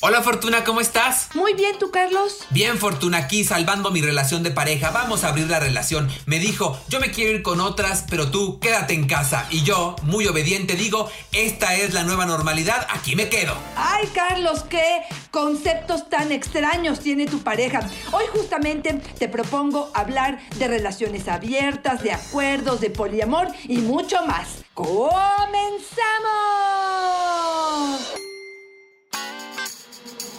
Hola 0.00 0.22
Fortuna, 0.22 0.62
¿cómo 0.62 0.80
estás? 0.80 1.28
Muy 1.34 1.54
bien, 1.54 1.76
¿tú 1.80 1.90
Carlos? 1.90 2.46
Bien 2.50 2.78
Fortuna, 2.78 3.18
aquí 3.18 3.42
salvando 3.42 3.90
mi 3.90 4.00
relación 4.00 4.44
de 4.44 4.52
pareja. 4.52 4.92
Vamos 4.92 5.24
a 5.24 5.28
abrir 5.30 5.48
la 5.50 5.58
relación. 5.58 6.08
Me 6.24 6.38
dijo, 6.38 6.78
yo 6.88 7.00
me 7.00 7.10
quiero 7.10 7.32
ir 7.32 7.42
con 7.42 7.60
otras, 7.60 8.04
pero 8.08 8.30
tú 8.30 8.60
quédate 8.60 8.94
en 8.94 9.08
casa. 9.08 9.48
Y 9.50 9.64
yo, 9.64 9.96
muy 10.04 10.28
obediente, 10.28 10.76
digo, 10.76 11.10
esta 11.32 11.74
es 11.74 11.94
la 11.94 12.04
nueva 12.04 12.26
normalidad, 12.26 12.86
aquí 12.90 13.16
me 13.16 13.28
quedo. 13.28 13.56
Ay 13.74 14.08
Carlos, 14.14 14.62
qué 14.70 15.02
conceptos 15.32 16.08
tan 16.08 16.30
extraños 16.30 17.00
tiene 17.00 17.26
tu 17.26 17.40
pareja. 17.40 17.80
Hoy 18.12 18.26
justamente 18.32 18.94
te 19.18 19.28
propongo 19.28 19.90
hablar 19.94 20.38
de 20.58 20.68
relaciones 20.68 21.26
abiertas, 21.26 22.04
de 22.04 22.12
acuerdos, 22.12 22.80
de 22.80 22.90
poliamor 22.90 23.48
y 23.64 23.78
mucho 23.78 24.24
más. 24.26 24.58
¡Comenzamos! 24.74 25.58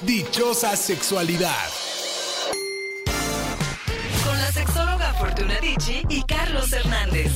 Dichosa 0.02 0.78
sexualidad. 0.78 1.68
Con 4.24 4.40
la 4.40 4.52
sexóloga 4.54 5.14
Fortuna 5.16 5.60
Dicci 5.60 6.04
y 6.08 6.24
Carlos 6.24 6.72
Hernández. 6.72 7.34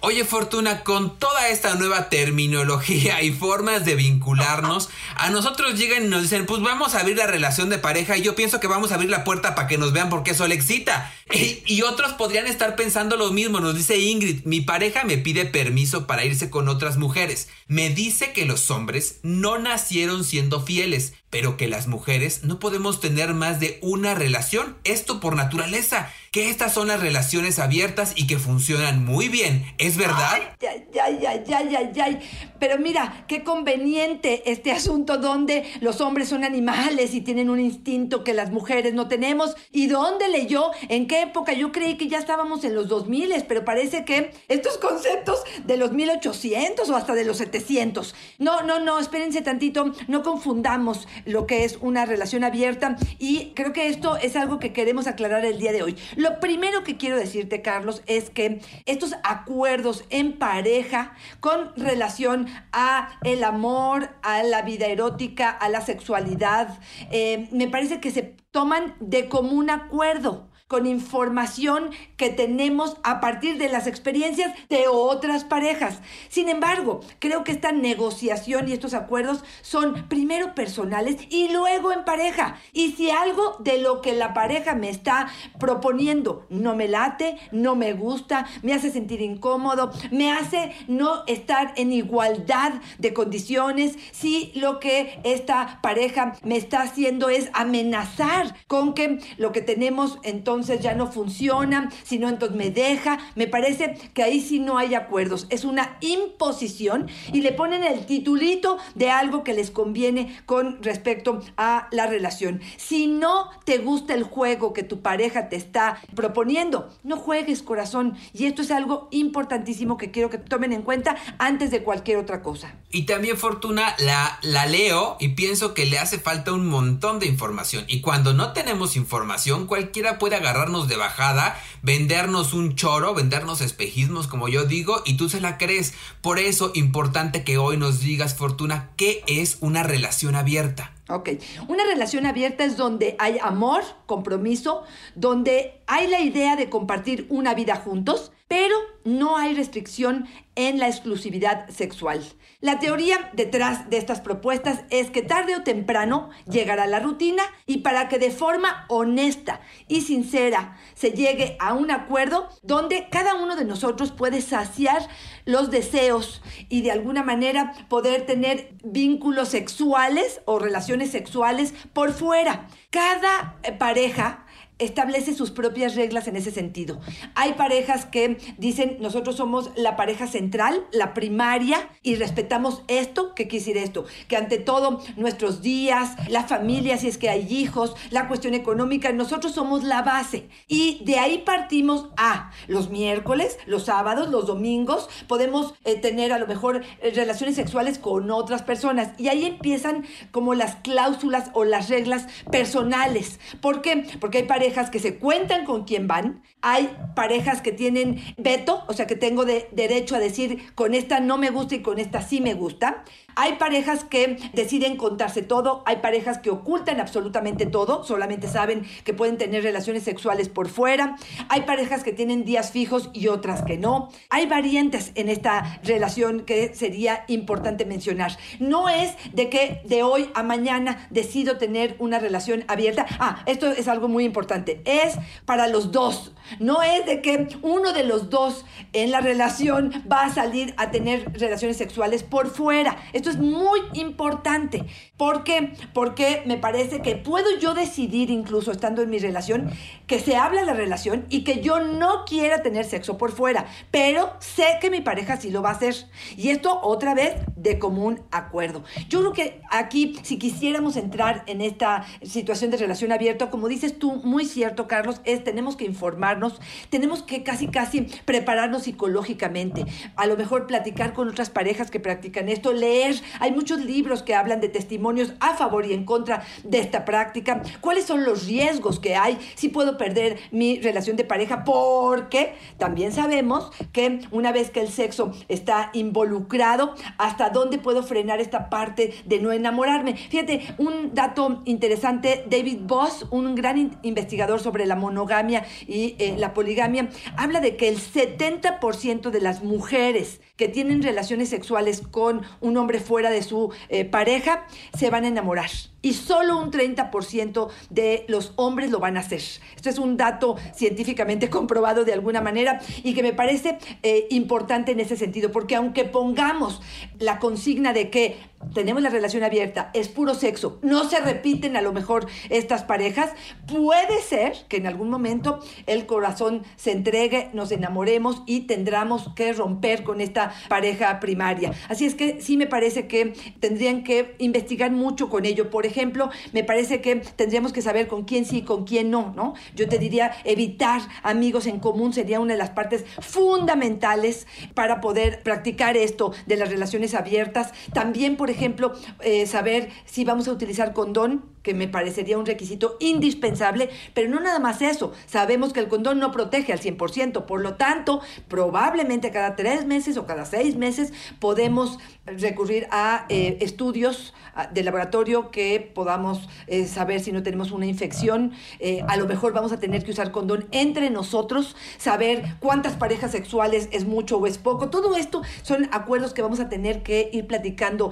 Oye 0.00 0.24
Fortuna, 0.24 0.82
con 0.82 1.18
toda 1.18 1.48
esta 1.48 1.74
nueva 1.74 2.10
terminología 2.10 3.22
y 3.22 3.32
formas 3.32 3.84
de 3.84 3.94
vincularnos, 3.94 4.90
a 5.16 5.30
nosotros 5.30 5.78
llegan 5.78 6.04
y 6.04 6.08
nos 6.08 6.22
dicen, 6.22 6.46
pues 6.46 6.60
vamos 6.62 6.94
a 6.94 7.00
abrir 7.00 7.16
la 7.16 7.26
relación 7.26 7.70
de 7.70 7.78
pareja 7.78 8.16
y 8.16 8.22
yo 8.22 8.34
pienso 8.34 8.60
que 8.60 8.66
vamos 8.66 8.92
a 8.92 8.96
abrir 8.96 9.08
la 9.08 9.24
puerta 9.24 9.54
para 9.54 9.68
que 9.68 9.78
nos 9.78 9.92
vean 9.92 10.10
porque 10.10 10.32
eso 10.32 10.48
le 10.48 10.54
excita. 10.54 11.12
Y, 11.32 11.62
y 11.66 11.82
otros 11.82 12.12
podrían 12.12 12.46
estar 12.46 12.76
pensando 12.76 13.16
lo 13.16 13.30
mismo, 13.30 13.60
nos 13.60 13.76
dice 13.76 13.98
Ingrid, 13.98 14.44
mi 14.44 14.60
pareja 14.60 15.04
me 15.04 15.18
pide 15.18 15.46
permiso 15.46 16.06
para 16.06 16.24
irse 16.24 16.50
con 16.50 16.68
otras 16.68 16.96
mujeres. 16.96 17.48
Me 17.68 17.90
dice 17.90 18.32
que 18.32 18.44
los 18.44 18.70
hombres 18.70 19.20
no 19.22 19.58
nacieron 19.58 20.24
siendo 20.24 20.60
fieles, 20.60 21.14
pero 21.30 21.56
que 21.56 21.68
las 21.68 21.86
mujeres 21.86 22.42
no 22.42 22.58
podemos 22.58 23.00
tener 23.00 23.34
más 23.34 23.60
de 23.60 23.78
una 23.82 24.14
relación, 24.14 24.76
esto 24.84 25.20
por 25.20 25.36
naturaleza, 25.36 26.10
que 26.32 26.48
estas 26.48 26.74
son 26.74 26.88
las 26.88 27.00
relaciones 27.00 27.58
abiertas 27.58 28.12
y 28.16 28.26
que 28.26 28.38
funcionan 28.38 29.04
muy 29.04 29.28
bien, 29.28 29.64
¿es 29.78 29.96
verdad? 29.96 30.40
Ay, 30.60 30.84
ay, 31.00 31.26
ay, 31.26 31.44
ay, 31.52 31.76
ay, 31.76 32.00
ay. 32.00 32.18
Pero 32.58 32.78
mira, 32.78 33.24
qué 33.28 33.42
conveniente 33.42 34.50
este 34.50 34.72
asunto 34.80 35.18
donde 35.18 35.64
los 35.80 36.00
hombres 36.00 36.28
son 36.28 36.44
animales 36.44 37.14
y 37.14 37.20
tienen 37.20 37.50
un 37.50 37.60
instinto 37.60 38.24
que 38.24 38.34
las 38.34 38.50
mujeres 38.50 38.94
no 38.94 39.08
tenemos. 39.08 39.54
¿Y 39.72 39.86
dónde 39.86 40.28
leyó? 40.28 40.70
¿En 40.88 41.06
qué 41.06 41.19
época? 41.22 41.52
Yo 41.52 41.72
creí 41.72 41.96
que 41.96 42.08
ya 42.08 42.18
estábamos 42.18 42.64
en 42.64 42.74
los 42.74 42.88
2000, 42.88 43.44
pero 43.46 43.64
parece 43.64 44.04
que 44.04 44.32
estos 44.48 44.78
conceptos 44.78 45.42
de 45.64 45.76
los 45.76 45.92
1800 45.92 46.88
o 46.88 46.96
hasta 46.96 47.14
de 47.14 47.24
los 47.24 47.38
700. 47.38 48.14
No, 48.38 48.62
no, 48.62 48.80
no, 48.80 48.98
espérense 48.98 49.42
tantito, 49.42 49.92
no 50.08 50.22
confundamos 50.22 51.06
lo 51.24 51.46
que 51.46 51.64
es 51.64 51.78
una 51.80 52.06
relación 52.06 52.44
abierta 52.44 52.96
y 53.18 53.52
creo 53.54 53.72
que 53.72 53.88
esto 53.88 54.16
es 54.16 54.36
algo 54.36 54.58
que 54.58 54.72
queremos 54.72 55.06
aclarar 55.06 55.44
el 55.44 55.58
día 55.58 55.72
de 55.72 55.82
hoy. 55.82 55.96
Lo 56.16 56.40
primero 56.40 56.84
que 56.84 56.96
quiero 56.96 57.16
decirte, 57.16 57.62
Carlos, 57.62 58.02
es 58.06 58.30
que 58.30 58.60
estos 58.86 59.14
acuerdos 59.22 60.04
en 60.10 60.38
pareja 60.38 61.14
con 61.40 61.74
relación 61.76 62.46
a 62.72 63.18
el 63.24 63.44
amor, 63.44 64.10
a 64.22 64.42
la 64.42 64.62
vida 64.62 64.86
erótica, 64.86 65.50
a 65.50 65.68
la 65.68 65.80
sexualidad, 65.80 66.78
eh, 67.10 67.48
me 67.52 67.68
parece 67.68 68.00
que 68.00 68.10
se 68.10 68.34
toman 68.50 68.94
de 69.00 69.28
común 69.28 69.70
acuerdo 69.70 70.49
con 70.70 70.86
información 70.86 71.90
que 72.16 72.30
tenemos 72.30 72.96
a 73.02 73.20
partir 73.20 73.58
de 73.58 73.68
las 73.68 73.88
experiencias 73.88 74.54
de 74.68 74.86
otras 74.86 75.42
parejas. 75.42 75.98
Sin 76.28 76.48
embargo, 76.48 77.00
creo 77.18 77.42
que 77.42 77.50
esta 77.50 77.72
negociación 77.72 78.68
y 78.68 78.72
estos 78.72 78.94
acuerdos 78.94 79.42
son 79.62 80.06
primero 80.08 80.54
personales 80.54 81.16
y 81.28 81.48
luego 81.48 81.90
en 81.90 82.04
pareja. 82.04 82.60
Y 82.72 82.92
si 82.92 83.10
algo 83.10 83.56
de 83.58 83.78
lo 83.78 84.00
que 84.00 84.12
la 84.12 84.32
pareja 84.32 84.76
me 84.76 84.90
está 84.90 85.26
proponiendo 85.58 86.46
no 86.50 86.76
me 86.76 86.86
late, 86.86 87.36
no 87.50 87.74
me 87.74 87.92
gusta, 87.92 88.46
me 88.62 88.72
hace 88.72 88.92
sentir 88.92 89.22
incómodo, 89.22 89.90
me 90.12 90.30
hace 90.30 90.72
no 90.86 91.24
estar 91.26 91.72
en 91.78 91.92
igualdad 91.92 92.74
de 92.98 93.12
condiciones, 93.12 93.98
si 94.12 94.52
lo 94.54 94.78
que 94.78 95.18
esta 95.24 95.80
pareja 95.82 96.34
me 96.44 96.56
está 96.56 96.82
haciendo 96.82 97.28
es 97.28 97.50
amenazar 97.54 98.54
con 98.68 98.94
que 98.94 99.18
lo 99.36 99.50
que 99.50 99.62
tenemos 99.62 100.20
entonces 100.22 100.59
entonces 100.60 100.84
ya 100.84 100.94
no 100.94 101.10
funciona, 101.10 101.90
si 102.04 102.18
no, 102.18 102.28
entonces 102.28 102.56
me 102.56 102.70
deja. 102.70 103.18
Me 103.34 103.46
parece 103.46 103.94
que 104.12 104.22
ahí 104.22 104.40
sí 104.40 104.58
no 104.58 104.76
hay 104.76 104.94
acuerdos. 104.94 105.46
Es 105.48 105.64
una 105.64 105.96
imposición 106.00 107.08
y 107.32 107.40
le 107.40 107.52
ponen 107.52 107.82
el 107.82 108.04
titulito 108.04 108.76
de 108.94 109.10
algo 109.10 109.42
que 109.42 109.54
les 109.54 109.70
conviene 109.70 110.38
con 110.44 110.82
respecto 110.82 111.40
a 111.56 111.88
la 111.92 112.06
relación. 112.06 112.60
Si 112.76 113.06
no 113.06 113.48
te 113.64 113.78
gusta 113.78 114.12
el 114.12 114.24
juego 114.24 114.74
que 114.74 114.82
tu 114.82 115.00
pareja 115.00 115.48
te 115.48 115.56
está 115.56 116.02
proponiendo, 116.14 116.90
no 117.04 117.16
juegues 117.16 117.62
corazón. 117.62 118.18
Y 118.34 118.44
esto 118.44 118.60
es 118.60 118.70
algo 118.70 119.08
importantísimo 119.12 119.96
que 119.96 120.10
quiero 120.10 120.28
que 120.28 120.36
tomen 120.36 120.74
en 120.74 120.82
cuenta 120.82 121.16
antes 121.38 121.70
de 121.70 121.82
cualquier 121.82 122.18
otra 122.18 122.42
cosa. 122.42 122.74
Y 122.90 123.06
también 123.06 123.38
Fortuna 123.38 123.94
la, 123.98 124.38
la 124.42 124.66
leo 124.66 125.16
y 125.20 125.28
pienso 125.28 125.72
que 125.72 125.86
le 125.86 125.98
hace 125.98 126.18
falta 126.18 126.52
un 126.52 126.68
montón 126.68 127.18
de 127.18 127.26
información. 127.26 127.84
Y 127.88 128.02
cuando 128.02 128.34
no 128.34 128.52
tenemos 128.52 128.96
información, 128.96 129.66
cualquiera 129.66 130.18
puede 130.18 130.36
agarrar 130.36 130.49
agarrarnos 130.50 130.88
de 130.88 130.96
bajada, 130.96 131.56
vendernos 131.82 132.54
un 132.54 132.74
choro, 132.74 133.14
vendernos 133.14 133.60
espejismos, 133.60 134.26
como 134.26 134.48
yo 134.48 134.64
digo, 134.64 135.02
y 135.04 135.14
tú 135.14 135.28
se 135.28 135.40
la 135.40 135.58
crees. 135.58 135.94
Por 136.20 136.38
eso, 136.38 136.72
importante 136.74 137.44
que 137.44 137.56
hoy 137.56 137.76
nos 137.76 138.00
digas, 138.00 138.34
Fortuna, 138.34 138.90
¿qué 138.96 139.22
es 139.26 139.58
una 139.60 139.82
relación 139.82 140.34
abierta? 140.34 140.92
Ok, 141.08 141.30
una 141.68 141.84
relación 141.84 142.26
abierta 142.26 142.64
es 142.64 142.76
donde 142.76 143.16
hay 143.18 143.38
amor, 143.42 143.82
compromiso, 144.06 144.82
donde 145.14 145.80
hay 145.86 146.08
la 146.08 146.20
idea 146.20 146.56
de 146.56 146.68
compartir 146.68 147.26
una 147.30 147.54
vida 147.54 147.76
juntos, 147.76 148.32
pero 148.50 148.74
no 149.04 149.36
hay 149.36 149.54
restricción 149.54 150.26
en 150.56 150.80
la 150.80 150.88
exclusividad 150.88 151.68
sexual. 151.68 152.20
La 152.60 152.80
teoría 152.80 153.30
detrás 153.32 153.88
de 153.88 153.96
estas 153.96 154.20
propuestas 154.20 154.80
es 154.90 155.08
que 155.08 155.22
tarde 155.22 155.54
o 155.54 155.62
temprano 155.62 156.30
llegará 156.50 156.88
la 156.88 156.98
rutina 156.98 157.44
y 157.64 157.78
para 157.78 158.08
que 158.08 158.18
de 158.18 158.32
forma 158.32 158.86
honesta 158.88 159.60
y 159.86 160.00
sincera 160.00 160.76
se 160.94 161.12
llegue 161.12 161.56
a 161.60 161.74
un 161.74 161.92
acuerdo 161.92 162.48
donde 162.64 163.08
cada 163.08 163.36
uno 163.36 163.54
de 163.54 163.64
nosotros 163.64 164.10
puede 164.10 164.40
saciar 164.40 165.08
los 165.44 165.70
deseos 165.70 166.42
y 166.68 166.82
de 166.82 166.90
alguna 166.90 167.22
manera 167.22 167.72
poder 167.88 168.26
tener 168.26 168.74
vínculos 168.82 169.50
sexuales 169.50 170.40
o 170.44 170.58
relaciones 170.58 171.12
sexuales 171.12 171.72
por 171.92 172.12
fuera. 172.12 172.66
Cada 172.90 173.58
eh, 173.62 173.70
pareja 173.70 174.44
establece 174.80 175.34
sus 175.34 175.50
propias 175.50 175.94
reglas 175.94 176.26
en 176.26 176.36
ese 176.36 176.50
sentido. 176.50 177.00
Hay 177.34 177.52
parejas 177.52 178.06
que 178.06 178.38
dicen, 178.58 178.96
nosotros 179.00 179.36
somos 179.36 179.70
la 179.76 179.96
pareja 179.96 180.26
central, 180.26 180.86
la 180.92 181.14
primaria, 181.14 181.88
y 182.02 182.16
respetamos 182.16 182.82
esto, 182.88 183.34
¿qué 183.34 183.46
quiere 183.46 183.64
decir 183.64 183.76
esto? 183.76 184.06
Que 184.28 184.36
ante 184.36 184.58
todo 184.58 185.00
nuestros 185.16 185.62
días, 185.62 186.16
la 186.28 186.44
familia, 186.44 186.96
si 186.96 187.08
es 187.08 187.18
que 187.18 187.28
hay 187.28 187.46
hijos, 187.52 187.94
la 188.10 188.26
cuestión 188.26 188.54
económica, 188.54 189.12
nosotros 189.12 189.52
somos 189.52 189.84
la 189.84 190.02
base. 190.02 190.48
Y 190.66 191.02
de 191.04 191.18
ahí 191.18 191.38
partimos 191.38 192.08
a 192.16 192.50
los 192.66 192.90
miércoles, 192.90 193.58
los 193.66 193.84
sábados, 193.84 194.30
los 194.30 194.46
domingos, 194.46 195.08
podemos 195.28 195.74
eh, 195.84 195.96
tener 195.96 196.32
a 196.32 196.38
lo 196.38 196.46
mejor 196.46 196.82
eh, 197.02 197.12
relaciones 197.14 197.56
sexuales 197.56 197.98
con 197.98 198.30
otras 198.30 198.62
personas. 198.62 199.10
Y 199.18 199.28
ahí 199.28 199.44
empiezan 199.44 200.06
como 200.30 200.54
las 200.54 200.76
cláusulas 200.76 201.50
o 201.52 201.64
las 201.64 201.88
reglas 201.88 202.26
personales. 202.50 203.38
¿Por 203.60 203.82
qué? 203.82 204.06
Porque 204.20 204.38
hay 204.38 204.44
parejas 204.44 204.69
parejas 204.70 204.90
que 204.90 205.00
se 205.00 205.18
cuentan 205.18 205.64
con 205.64 205.82
quién 205.82 206.06
van, 206.06 206.42
hay 206.62 206.96
parejas 207.16 207.60
que 207.60 207.72
tienen 207.72 208.22
veto, 208.36 208.84
o 208.86 208.92
sea 208.92 209.08
que 209.08 209.16
tengo 209.16 209.44
de, 209.44 209.68
derecho 209.72 210.14
a 210.14 210.20
decir 210.20 210.72
con 210.76 210.94
esta 210.94 211.18
no 211.18 211.38
me 211.38 211.50
gusta 211.50 211.74
y 211.74 211.82
con 211.82 211.98
esta 211.98 212.22
sí 212.22 212.40
me 212.40 212.54
gusta. 212.54 213.02
Hay 213.36 213.54
parejas 213.54 214.04
que 214.04 214.36
deciden 214.52 214.96
contarse 214.96 215.42
todo, 215.42 215.82
hay 215.86 215.96
parejas 215.96 216.38
que 216.38 216.50
ocultan 216.50 217.00
absolutamente 217.00 217.64
todo, 217.66 218.04
solamente 218.04 218.48
saben 218.48 218.84
que 219.04 219.14
pueden 219.14 219.38
tener 219.38 219.62
relaciones 219.62 220.02
sexuales 220.02 220.48
por 220.48 220.68
fuera, 220.68 221.16
hay 221.48 221.62
parejas 221.62 222.04
que 222.04 222.12
tienen 222.12 222.44
días 222.44 222.70
fijos 222.70 223.10
y 223.12 223.28
otras 223.28 223.62
que 223.62 223.78
no. 223.78 224.10
Hay 224.28 224.46
variantes 224.46 225.12
en 225.14 225.28
esta 225.28 225.80
relación 225.82 226.40
que 226.40 226.74
sería 226.74 227.24
importante 227.28 227.86
mencionar. 227.86 228.36
No 228.58 228.88
es 228.88 229.14
de 229.32 229.48
que 229.48 229.80
de 229.84 230.02
hoy 230.02 230.28
a 230.34 230.42
mañana 230.42 231.08
decido 231.10 231.56
tener 231.56 231.96
una 231.98 232.18
relación 232.18 232.64
abierta. 232.68 233.06
Ah, 233.18 233.42
esto 233.46 233.66
es 233.68 233.88
algo 233.88 234.06
muy 234.08 234.24
importante. 234.24 234.59
Es 234.84 235.16
para 235.44 235.68
los 235.68 235.92
dos. 235.92 236.32
No 236.58 236.82
es 236.82 237.06
de 237.06 237.22
que 237.22 237.48
uno 237.62 237.92
de 237.92 238.04
los 238.04 238.30
dos 238.30 238.64
en 238.92 239.10
la 239.10 239.20
relación 239.20 239.92
va 240.10 240.22
a 240.24 240.34
salir 240.34 240.74
a 240.76 240.90
tener 240.90 241.32
relaciones 241.32 241.76
sexuales 241.76 242.22
por 242.22 242.48
fuera. 242.48 242.96
Esto 243.12 243.30
es 243.30 243.38
muy 243.38 243.80
importante. 243.94 244.84
¿Por 245.16 245.44
qué? 245.44 245.74
Porque 245.92 246.42
me 246.46 246.56
parece 246.56 247.02
que 247.02 247.16
puedo 247.16 247.58
yo 247.58 247.74
decidir, 247.74 248.30
incluso 248.30 248.72
estando 248.72 249.02
en 249.02 249.10
mi 249.10 249.18
relación, 249.18 249.70
que 250.06 250.18
se 250.18 250.36
habla 250.36 250.62
la 250.62 250.72
relación 250.72 251.26
y 251.28 251.44
que 251.44 251.60
yo 251.60 251.80
no 251.80 252.24
quiera 252.24 252.62
tener 252.62 252.84
sexo 252.84 253.16
por 253.18 253.32
fuera, 253.32 253.66
pero 253.90 254.32
sé 254.40 254.78
que 254.80 254.90
mi 254.90 255.00
pareja 255.00 255.36
sí 255.36 255.50
lo 255.50 255.62
va 255.62 255.70
a 255.70 255.72
hacer. 255.72 255.94
Y 256.36 256.48
esto 256.48 256.80
otra 256.82 257.14
vez 257.14 257.34
de 257.62 257.78
común 257.78 258.22
acuerdo. 258.30 258.82
Yo 259.08 259.20
creo 259.20 259.32
que 259.32 259.62
aquí, 259.70 260.18
si 260.22 260.38
quisiéramos 260.38 260.96
entrar 260.96 261.44
en 261.46 261.60
esta 261.60 262.04
situación 262.22 262.70
de 262.70 262.78
relación 262.78 263.12
abierta, 263.12 263.50
como 263.50 263.68
dices 263.68 263.98
tú, 263.98 264.14
muy 264.24 264.46
cierto, 264.46 264.88
Carlos, 264.88 265.20
es 265.24 265.44
tenemos 265.44 265.76
que 265.76 265.84
informarnos, 265.84 266.60
tenemos 266.88 267.22
que 267.22 267.42
casi, 267.42 267.68
casi 267.68 268.02
prepararnos 268.24 268.84
psicológicamente, 268.84 269.84
a 270.16 270.26
lo 270.26 270.36
mejor 270.36 270.66
platicar 270.66 271.12
con 271.12 271.28
otras 271.28 271.50
parejas 271.50 271.90
que 271.90 272.00
practican 272.00 272.48
esto, 272.48 272.72
leer. 272.72 273.20
Hay 273.40 273.52
muchos 273.52 273.84
libros 273.84 274.22
que 274.22 274.34
hablan 274.34 274.60
de 274.60 274.68
testimonios 274.68 275.34
a 275.40 275.54
favor 275.54 275.84
y 275.84 275.92
en 275.92 276.04
contra 276.04 276.42
de 276.64 276.78
esta 276.78 277.04
práctica. 277.04 277.62
¿Cuáles 277.80 278.04
son 278.04 278.24
los 278.24 278.46
riesgos 278.46 279.00
que 279.00 279.16
hay? 279.16 279.38
Si 279.54 279.68
puedo 279.68 279.98
perder 279.98 280.38
mi 280.50 280.80
relación 280.80 281.16
de 281.16 281.24
pareja, 281.24 281.64
porque 281.64 282.54
también 282.78 283.12
sabemos 283.12 283.70
que 283.92 284.20
una 284.30 284.52
vez 284.52 284.70
que 284.70 284.80
el 284.80 284.88
sexo 284.88 285.32
está 285.48 285.90
involucrado, 285.92 286.94
hasta 287.18 287.49
dónde 287.50 287.78
puedo 287.78 288.02
frenar 288.02 288.40
esta 288.40 288.70
parte 288.70 289.14
de 289.24 289.40
no 289.40 289.52
enamorarme. 289.52 290.16
Fíjate, 290.16 290.74
un 290.78 291.14
dato 291.14 291.62
interesante, 291.64 292.44
David 292.48 292.80
Voss, 292.82 293.26
un 293.30 293.54
gran 293.54 293.98
investigador 294.02 294.60
sobre 294.60 294.86
la 294.86 294.96
monogamia 294.96 295.64
y 295.86 296.16
eh, 296.18 296.36
la 296.38 296.54
poligamia, 296.54 297.08
habla 297.36 297.60
de 297.60 297.76
que 297.76 297.88
el 297.88 297.98
70% 297.98 299.30
de 299.30 299.40
las 299.40 299.62
mujeres 299.62 300.40
que 300.56 300.68
tienen 300.68 301.02
relaciones 301.02 301.48
sexuales 301.48 302.02
con 302.10 302.42
un 302.60 302.76
hombre 302.76 303.00
fuera 303.00 303.30
de 303.30 303.42
su 303.42 303.72
eh, 303.88 304.04
pareja 304.04 304.66
se 304.96 305.10
van 305.10 305.24
a 305.24 305.28
enamorar 305.28 305.70
y 306.02 306.14
solo 306.14 306.58
un 306.58 306.70
30% 306.70 307.68
de 307.90 308.24
los 308.28 308.52
hombres 308.56 308.90
lo 308.90 309.00
van 309.00 309.16
a 309.16 309.20
hacer. 309.20 309.40
Esto 309.76 309.90
es 309.90 309.98
un 309.98 310.16
dato 310.16 310.56
científicamente 310.74 311.50
comprobado 311.50 312.04
de 312.04 312.12
alguna 312.12 312.40
manera 312.40 312.80
y 313.02 313.14
que 313.14 313.22
me 313.22 313.32
parece 313.32 313.78
eh, 314.02 314.26
importante 314.30 314.92
en 314.92 315.00
ese 315.00 315.16
sentido, 315.16 315.52
porque 315.52 315.76
aunque 315.76 316.04
pongamos 316.04 316.80
la 317.18 317.38
consigna 317.38 317.92
de 317.92 318.10
que 318.10 318.38
tenemos 318.74 319.02
la 319.02 319.08
relación 319.08 319.42
abierta, 319.42 319.90
es 319.94 320.08
puro 320.08 320.34
sexo, 320.34 320.78
no 320.82 321.08
se 321.08 321.20
repiten 321.20 321.76
a 321.76 321.82
lo 321.82 321.92
mejor 321.92 322.26
estas 322.50 322.84
parejas, 322.84 323.30
puede 323.66 324.20
ser 324.22 324.52
que 324.68 324.76
en 324.76 324.86
algún 324.86 325.10
momento 325.10 325.60
el 325.86 326.06
corazón 326.06 326.62
se 326.76 326.92
entregue, 326.92 327.50
nos 327.52 327.72
enamoremos 327.72 328.42
y 328.46 328.62
tendremos 328.62 329.30
que 329.34 329.52
romper 329.52 330.04
con 330.04 330.20
esta 330.20 330.52
pareja 330.68 331.20
primaria. 331.20 331.72
Así 331.88 332.04
es 332.04 332.14
que 332.14 332.40
sí 332.40 332.56
me 332.56 332.66
parece 332.66 333.06
que 333.06 333.32
tendrían 333.60 334.04
que 334.04 334.34
investigar 334.38 334.90
mucho 334.90 335.30
con 335.30 335.46
ello. 335.46 335.70
Por 335.70 335.86
ejemplo, 335.86 336.30
me 336.52 336.64
parece 336.64 337.00
que 337.00 337.16
tendríamos 337.16 337.72
que 337.72 337.82
saber 337.82 338.08
con 338.08 338.24
quién 338.24 338.44
sí 338.44 338.58
y 338.58 338.62
con 338.62 338.84
quién 338.84 339.10
no, 339.10 339.32
¿no? 339.34 339.54
Yo 339.74 339.88
te 339.88 339.98
diría, 339.98 340.32
evitar 340.44 341.00
amigos 341.22 341.66
en 341.66 341.80
común 341.80 342.12
sería 342.12 342.40
una 342.40 342.52
de 342.54 342.58
las 342.58 342.70
partes 342.70 343.04
fundamentales 343.20 344.46
para 344.74 345.00
poder 345.00 345.42
practicar 345.42 345.96
esto 345.96 346.32
de 346.46 346.56
las 346.56 346.68
relaciones 346.68 347.14
abiertas. 347.14 347.72
También, 347.92 348.36
por 348.36 348.49
ejemplo, 348.50 348.92
eh, 349.20 349.46
saber 349.46 349.90
si 350.04 350.24
vamos 350.24 350.48
a 350.48 350.52
utilizar 350.52 350.92
condón, 350.92 351.44
que 351.62 351.74
me 351.74 351.88
parecería 351.88 352.38
un 352.38 352.46
requisito 352.46 352.96
indispensable, 353.00 353.90
pero 354.14 354.28
no 354.28 354.40
nada 354.40 354.58
más 354.58 354.82
eso. 354.82 355.12
Sabemos 355.26 355.72
que 355.72 355.80
el 355.80 355.88
condón 355.88 356.18
no 356.18 356.30
protege 356.32 356.72
al 356.72 356.80
100%, 356.80 357.44
por 357.44 357.60
lo 357.60 357.74
tanto, 357.74 358.20
probablemente 358.48 359.30
cada 359.30 359.56
tres 359.56 359.86
meses 359.86 360.16
o 360.16 360.26
cada 360.26 360.44
seis 360.44 360.76
meses 360.76 361.12
podemos 361.38 361.98
recurrir 362.26 362.86
a 362.90 363.26
eh, 363.28 363.58
estudios 363.60 364.34
de 364.72 364.82
laboratorio 364.82 365.50
que 365.50 365.90
podamos 365.94 366.48
eh, 366.66 366.86
saber 366.86 367.20
si 367.20 367.32
no 367.32 367.42
tenemos 367.42 367.72
una 367.72 367.86
infección. 367.86 368.52
Eh, 368.78 369.02
a 369.08 369.16
lo 369.16 369.26
mejor 369.26 369.52
vamos 369.52 369.72
a 369.72 369.78
tener 369.78 370.04
que 370.04 370.10
usar 370.10 370.32
condón 370.32 370.66
entre 370.70 371.08
nosotros, 371.10 371.76
saber 371.98 372.56
cuántas 372.58 372.94
parejas 372.94 373.30
sexuales 373.30 373.88
es 373.92 374.04
mucho 374.04 374.38
o 374.38 374.46
es 374.46 374.58
poco. 374.58 374.90
Todo 374.90 375.16
esto 375.16 375.42
son 375.62 375.88
acuerdos 375.92 376.34
que 376.34 376.42
vamos 376.42 376.60
a 376.60 376.68
tener 376.68 377.02
que 377.02 377.30
ir 377.32 377.46
platicando 377.46 378.10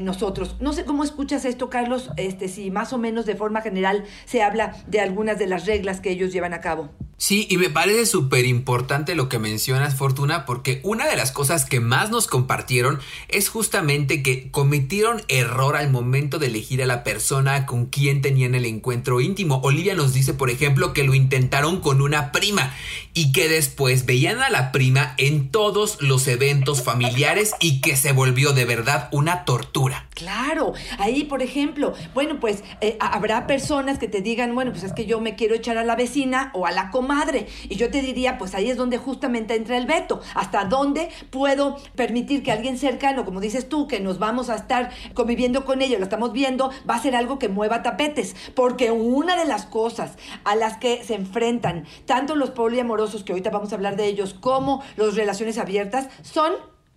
nosotros. 0.00 0.56
No 0.60 0.72
sé 0.72 0.84
cómo 0.84 1.04
escuchas 1.04 1.44
esto, 1.44 1.68
Carlos, 1.68 2.10
este, 2.16 2.48
si 2.48 2.70
más 2.70 2.81
o 2.92 2.98
menos 2.98 3.26
de 3.26 3.36
forma 3.36 3.60
general 3.60 4.04
se 4.24 4.42
habla 4.42 4.72
de 4.86 5.00
algunas 5.00 5.38
de 5.38 5.46
las 5.46 5.66
reglas 5.66 6.00
que 6.00 6.10
ellos 6.10 6.32
llevan 6.32 6.54
a 6.54 6.62
cabo. 6.62 6.88
Sí, 7.22 7.46
y 7.48 7.56
me 7.56 7.70
parece 7.70 8.04
súper 8.04 8.46
importante 8.46 9.14
lo 9.14 9.28
que 9.28 9.38
mencionas, 9.38 9.94
Fortuna, 9.94 10.44
porque 10.44 10.80
una 10.82 11.06
de 11.06 11.14
las 11.14 11.30
cosas 11.30 11.64
que 11.64 11.78
más 11.78 12.10
nos 12.10 12.26
compartieron 12.26 12.98
es 13.28 13.48
justamente 13.48 14.24
que 14.24 14.50
cometieron 14.50 15.22
error 15.28 15.76
al 15.76 15.88
momento 15.88 16.40
de 16.40 16.48
elegir 16.48 16.82
a 16.82 16.86
la 16.86 17.04
persona 17.04 17.64
con 17.64 17.86
quien 17.86 18.22
tenían 18.22 18.56
el 18.56 18.64
encuentro 18.64 19.20
íntimo. 19.20 19.60
Olivia 19.62 19.94
nos 19.94 20.14
dice, 20.14 20.34
por 20.34 20.50
ejemplo, 20.50 20.92
que 20.92 21.04
lo 21.04 21.14
intentaron 21.14 21.80
con 21.80 22.02
una 22.02 22.32
prima 22.32 22.74
y 23.14 23.30
que 23.30 23.48
después 23.48 24.04
veían 24.04 24.40
a 24.40 24.50
la 24.50 24.72
prima 24.72 25.14
en 25.16 25.48
todos 25.50 26.02
los 26.02 26.26
eventos 26.26 26.82
familiares 26.82 27.52
y 27.60 27.80
que 27.82 27.94
se 27.94 28.10
volvió 28.10 28.52
de 28.52 28.64
verdad 28.64 29.08
una 29.12 29.44
tortura. 29.44 30.08
Claro, 30.14 30.72
ahí, 30.98 31.22
por 31.22 31.40
ejemplo, 31.40 31.94
bueno, 32.14 32.40
pues 32.40 32.64
eh, 32.80 32.96
habrá 32.98 33.46
personas 33.46 34.00
que 34.00 34.08
te 34.08 34.22
digan, 34.22 34.56
bueno, 34.56 34.72
pues 34.72 34.82
es 34.82 34.92
que 34.92 35.06
yo 35.06 35.20
me 35.20 35.36
quiero 35.36 35.54
echar 35.54 35.78
a 35.78 35.84
la 35.84 35.94
vecina 35.94 36.50
o 36.52 36.66
a 36.66 36.72
la 36.72 36.90
comadre 36.90 37.11
madre. 37.14 37.46
Y 37.68 37.76
yo 37.76 37.90
te 37.90 38.00
diría, 38.00 38.38
pues 38.38 38.54
ahí 38.54 38.70
es 38.70 38.76
donde 38.76 38.98
justamente 38.98 39.54
entra 39.54 39.76
el 39.76 39.86
veto. 39.86 40.20
¿Hasta 40.34 40.64
dónde 40.64 41.10
puedo 41.30 41.76
permitir 41.94 42.42
que 42.42 42.52
alguien 42.52 42.78
cercano, 42.78 43.24
como 43.24 43.40
dices 43.40 43.68
tú, 43.68 43.86
que 43.86 44.00
nos 44.00 44.18
vamos 44.18 44.50
a 44.50 44.56
estar 44.56 44.90
conviviendo 45.14 45.64
con 45.64 45.82
ella, 45.82 45.98
lo 45.98 46.04
estamos 46.04 46.32
viendo, 46.32 46.70
va 46.88 46.94
a 46.94 47.02
ser 47.02 47.16
algo 47.16 47.38
que 47.38 47.48
mueva 47.48 47.82
tapetes? 47.82 48.34
Porque 48.54 48.90
una 48.90 49.36
de 49.36 49.44
las 49.44 49.66
cosas 49.66 50.16
a 50.44 50.56
las 50.56 50.78
que 50.78 51.04
se 51.04 51.14
enfrentan 51.14 51.86
tanto 52.06 52.34
los 52.34 52.50
poliamorosos, 52.50 53.24
que 53.24 53.32
ahorita 53.32 53.50
vamos 53.50 53.72
a 53.72 53.76
hablar 53.76 53.96
de 53.96 54.06
ellos, 54.06 54.34
como 54.34 54.82
las 54.96 55.14
relaciones 55.14 55.58
abiertas, 55.58 56.08
son 56.22 56.52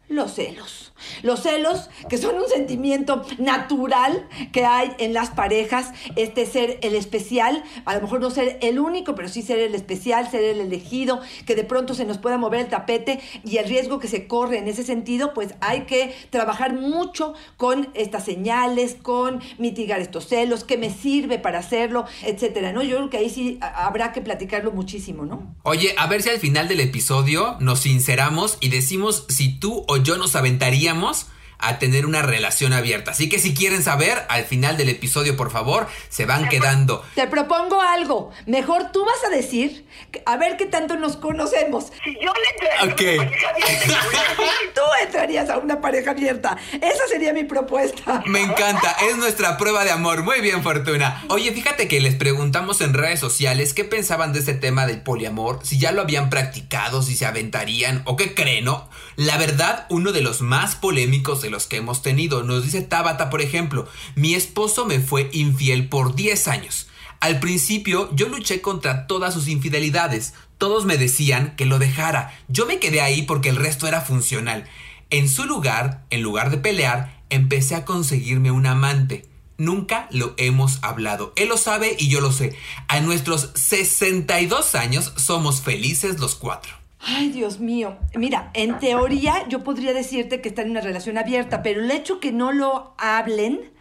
los 0.07 0.33
celos. 0.33 0.93
Los 1.23 1.41
celos, 1.41 1.89
que 2.09 2.17
son 2.17 2.35
un 2.35 2.47
sentimiento 2.47 3.23
natural 3.37 4.27
que 4.51 4.65
hay 4.65 4.91
en 4.99 5.13
las 5.13 5.29
parejas, 5.29 5.91
este 6.15 6.45
ser 6.45 6.79
el 6.81 6.95
especial, 6.95 7.63
a 7.85 7.95
lo 7.95 8.01
mejor 8.01 8.21
no 8.21 8.29
ser 8.29 8.57
el 8.61 8.79
único, 8.79 9.15
pero 9.15 9.27
sí 9.27 9.41
ser 9.41 9.59
el 9.59 9.75
especial, 9.75 10.29
ser 10.29 10.43
el 10.43 10.59
elegido, 10.59 11.21
que 11.45 11.55
de 11.55 11.63
pronto 11.63 11.93
se 11.93 12.05
nos 12.05 12.17
pueda 12.17 12.37
mover 12.37 12.61
el 12.61 12.67
tapete 12.67 13.19
y 13.43 13.57
el 13.57 13.67
riesgo 13.67 13.99
que 13.99 14.07
se 14.07 14.27
corre 14.27 14.57
en 14.57 14.67
ese 14.67 14.83
sentido, 14.83 15.33
pues 15.33 15.55
hay 15.59 15.81
que 15.81 16.15
trabajar 16.29 16.73
mucho 16.73 17.33
con 17.57 17.89
estas 17.93 18.25
señales, 18.25 18.95
con 19.01 19.41
mitigar 19.57 19.99
estos 19.99 20.27
celos, 20.27 20.63
qué 20.63 20.77
me 20.77 20.89
sirve 20.89 21.39
para 21.39 21.59
hacerlo, 21.59 22.05
etcétera, 22.23 22.71
¿no? 22.71 22.83
Yo 22.83 22.97
creo 22.97 23.09
que 23.09 23.17
ahí 23.17 23.29
sí 23.29 23.57
habrá 23.61 24.13
que 24.13 24.21
platicarlo 24.21 24.71
muchísimo, 24.71 25.25
¿no? 25.25 25.55
Oye, 25.63 25.93
a 25.97 26.07
ver 26.07 26.21
si 26.21 26.29
al 26.29 26.39
final 26.39 26.67
del 26.67 26.79
episodio 26.79 27.57
nos 27.59 27.81
sinceramos 27.81 28.57
y 28.61 28.69
decimos 28.69 29.25
si 29.29 29.59
tú 29.59 29.83
o 29.87 29.94
yo 29.97 30.17
nos 30.17 30.35
aventaríamos 30.35 31.27
a 31.59 31.79
tener 31.79 32.05
una 32.05 32.21
relación 32.21 32.73
abierta. 32.73 33.11
Así 33.11 33.29
que 33.29 33.39
si 33.39 33.53
quieren 33.53 33.83
saber, 33.83 34.25
al 34.29 34.45
final 34.45 34.77
del 34.77 34.89
episodio, 34.89 35.35
por 35.35 35.51
favor, 35.51 35.87
se 36.09 36.25
van 36.25 36.49
quedando. 36.49 37.05
Te 37.15 37.27
propongo 37.27 37.81
algo. 37.81 38.31
Mejor 38.45 38.91
tú 38.91 39.05
vas 39.05 39.23
a 39.25 39.29
decir, 39.29 39.85
a 40.25 40.37
ver 40.37 40.57
qué 40.57 40.65
tanto 40.65 40.95
nos 40.97 41.17
conocemos. 41.17 41.85
Si 42.03 42.13
yo 42.15 42.31
le 42.33 42.49
entraría 42.53 42.95
tú 44.75 44.81
entrarías 45.03 45.49
a 45.49 45.57
una 45.57 45.81
pareja 45.81 46.11
abierta. 46.11 46.57
Esa 46.73 47.07
sería 47.07 47.33
mi 47.33 47.43
propuesta. 47.43 48.23
Me 48.25 48.41
encanta, 48.41 48.95
es 49.09 49.17
nuestra 49.17 49.57
prueba 49.57 49.83
de 49.83 49.91
amor. 49.91 50.23
Muy 50.23 50.41
bien, 50.41 50.63
Fortuna. 50.63 51.23
Oye, 51.29 51.51
fíjate 51.51 51.87
que 51.87 51.99
les 51.99 52.15
preguntamos 52.15 52.81
en 52.81 52.93
redes 52.93 53.19
sociales 53.19 53.73
qué 53.73 53.83
pensaban 53.83 54.33
de 54.33 54.39
este 54.39 54.53
tema 54.53 54.85
del 54.85 55.01
poliamor, 55.01 55.59
si 55.63 55.79
ya 55.79 55.91
lo 55.91 56.01
habían 56.01 56.29
practicado, 56.29 57.01
si 57.01 57.15
se 57.15 57.25
aventarían 57.25 58.01
o 58.05 58.15
qué 58.15 58.33
creen, 58.33 58.65
¿no? 58.65 58.89
La 59.15 59.37
verdad, 59.37 59.85
uno 59.89 60.11
de 60.11 60.21
los 60.21 60.41
más 60.41 60.75
polémicos 60.75 61.44
de 61.45 61.51
los 61.51 61.67
que 61.67 61.77
hemos 61.77 62.01
tenido. 62.01 62.43
Nos 62.43 62.63
dice 62.63 62.81
Tabata, 62.81 63.29
por 63.29 63.41
ejemplo, 63.41 63.87
mi 64.15 64.33
esposo 64.33 64.85
me 64.85 64.99
fue 64.99 65.29
infiel 65.31 65.87
por 65.87 66.15
10 66.15 66.47
años. 66.47 66.87
Al 67.19 67.39
principio 67.39 68.09
yo 68.13 68.27
luché 68.27 68.61
contra 68.61 69.07
todas 69.07 69.33
sus 69.33 69.47
infidelidades. 69.47 70.33
Todos 70.57 70.85
me 70.85 70.97
decían 70.97 71.55
que 71.55 71.65
lo 71.65 71.79
dejara. 71.79 72.37
Yo 72.47 72.65
me 72.65 72.79
quedé 72.79 73.01
ahí 73.01 73.21
porque 73.21 73.49
el 73.49 73.55
resto 73.55 73.87
era 73.87 74.01
funcional. 74.01 74.65
En 75.09 75.29
su 75.29 75.45
lugar, 75.45 76.03
en 76.09 76.21
lugar 76.21 76.49
de 76.49 76.57
pelear, 76.57 77.21
empecé 77.29 77.75
a 77.75 77.85
conseguirme 77.85 78.51
un 78.51 78.65
amante. 78.65 79.29
Nunca 79.57 80.07
lo 80.11 80.33
hemos 80.37 80.79
hablado. 80.81 81.31
Él 81.35 81.49
lo 81.49 81.57
sabe 81.57 81.95
y 81.97 82.09
yo 82.09 82.21
lo 82.21 82.31
sé. 82.31 82.57
A 82.87 82.99
nuestros 82.99 83.51
62 83.53 84.75
años 84.75 85.13
somos 85.15 85.61
felices 85.61 86.19
los 86.19 86.35
cuatro. 86.35 86.84
Ay, 87.07 87.29
Dios 87.29 87.59
mío. 87.59 87.97
Mira, 88.15 88.49
en 88.55 88.79
teoría 88.79 89.47
yo 89.47 89.63
podría 89.63 89.93
decirte 89.93 90.41
que 90.41 90.49
están 90.49 90.65
en 90.65 90.71
una 90.71 90.81
relación 90.81 91.19
abierta, 91.19 91.61
pero 91.61 91.81
el 91.81 91.91
hecho 91.91 92.19
que 92.19 92.31
no 92.31 92.51
lo 92.51 92.95
hablen 92.97 93.71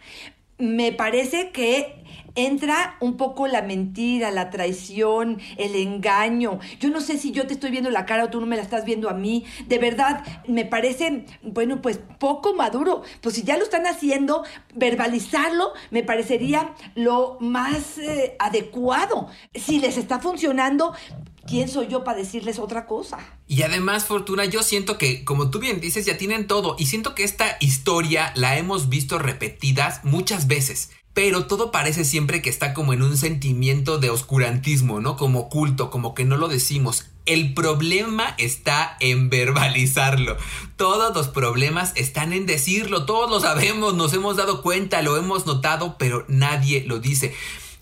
me 0.59 0.91
parece 0.91 1.49
que 1.49 2.05
entra 2.35 2.97
un 2.99 3.17
poco 3.17 3.47
la 3.47 3.61
mentira, 3.61 4.29
la 4.29 4.51
traición, 4.51 5.39
el 5.57 5.75
engaño. 5.75 6.59
Yo 6.79 6.89
no 6.89 7.01
sé 7.01 7.17
si 7.17 7.31
yo 7.31 7.47
te 7.47 7.53
estoy 7.53 7.71
viendo 7.71 7.89
la 7.89 8.05
cara 8.05 8.25
o 8.25 8.29
tú 8.29 8.39
no 8.39 8.45
me 8.45 8.57
la 8.57 8.61
estás 8.61 8.85
viendo 8.85 9.09
a 9.09 9.13
mí. 9.13 9.43
De 9.67 9.79
verdad, 9.79 10.23
me 10.47 10.65
parece, 10.65 11.25
bueno, 11.41 11.81
pues 11.81 11.99
poco 12.19 12.53
maduro. 12.53 13.01
Pues 13.21 13.35
si 13.35 13.43
ya 13.43 13.57
lo 13.57 13.63
están 13.63 13.87
haciendo, 13.87 14.43
verbalizarlo 14.75 15.73
me 15.89 16.03
parecería 16.03 16.73
lo 16.93 17.37
más 17.39 17.97
eh, 17.97 18.35
adecuado. 18.37 19.29
Si 19.53 19.79
les 19.79 19.97
está 19.97 20.19
funcionando, 20.19 20.93
¿quién 21.47 21.69
soy 21.69 21.87
yo 21.87 22.03
para 22.03 22.19
decirles 22.19 22.59
otra 22.59 22.85
cosa? 22.85 23.17
Y 23.47 23.61
además, 23.63 24.05
Fortuna, 24.05 24.45
yo 24.45 24.63
siento 24.63 24.97
que, 24.97 25.23
como 25.23 25.49
tú 25.49 25.59
bien 25.59 25.79
dices, 25.79 26.05
ya 26.05 26.17
tienen 26.17 26.47
todo. 26.47 26.75
Y 26.79 26.87
siento 26.87 27.15
que 27.15 27.23
esta 27.23 27.57
historia 27.59 28.31
la 28.35 28.57
hemos 28.57 28.89
visto 28.89 29.19
repetidas 29.19 30.03
muchas 30.03 30.47
veces 30.47 30.89
pero 31.15 31.47
todo 31.47 31.71
parece 31.71 32.03
siempre 32.03 32.41
que 32.41 32.49
está 32.49 32.73
como 32.73 32.91
en 32.91 33.01
un 33.01 33.15
sentimiento 33.15 33.99
de 33.99 34.09
oscurantismo, 34.09 34.99
¿no? 34.99 35.15
Como 35.15 35.39
oculto, 35.39 35.89
como 35.89 36.13
que 36.13 36.25
no 36.25 36.35
lo 36.35 36.49
decimos. 36.49 37.05
El 37.25 37.53
problema 37.53 38.35
está 38.37 38.97
en 38.99 39.29
verbalizarlo. 39.29 40.35
Todos 40.75 41.15
los 41.15 41.29
problemas 41.29 41.93
están 41.95 42.33
en 42.33 42.45
decirlo. 42.45 43.05
Todos 43.05 43.31
lo 43.31 43.39
sabemos, 43.39 43.93
nos 43.93 44.13
hemos 44.13 44.35
dado 44.35 44.61
cuenta, 44.61 45.01
lo 45.01 45.15
hemos 45.15 45.45
notado, 45.45 45.97
pero 45.97 46.25
nadie 46.27 46.83
lo 46.85 46.99
dice. 46.99 47.33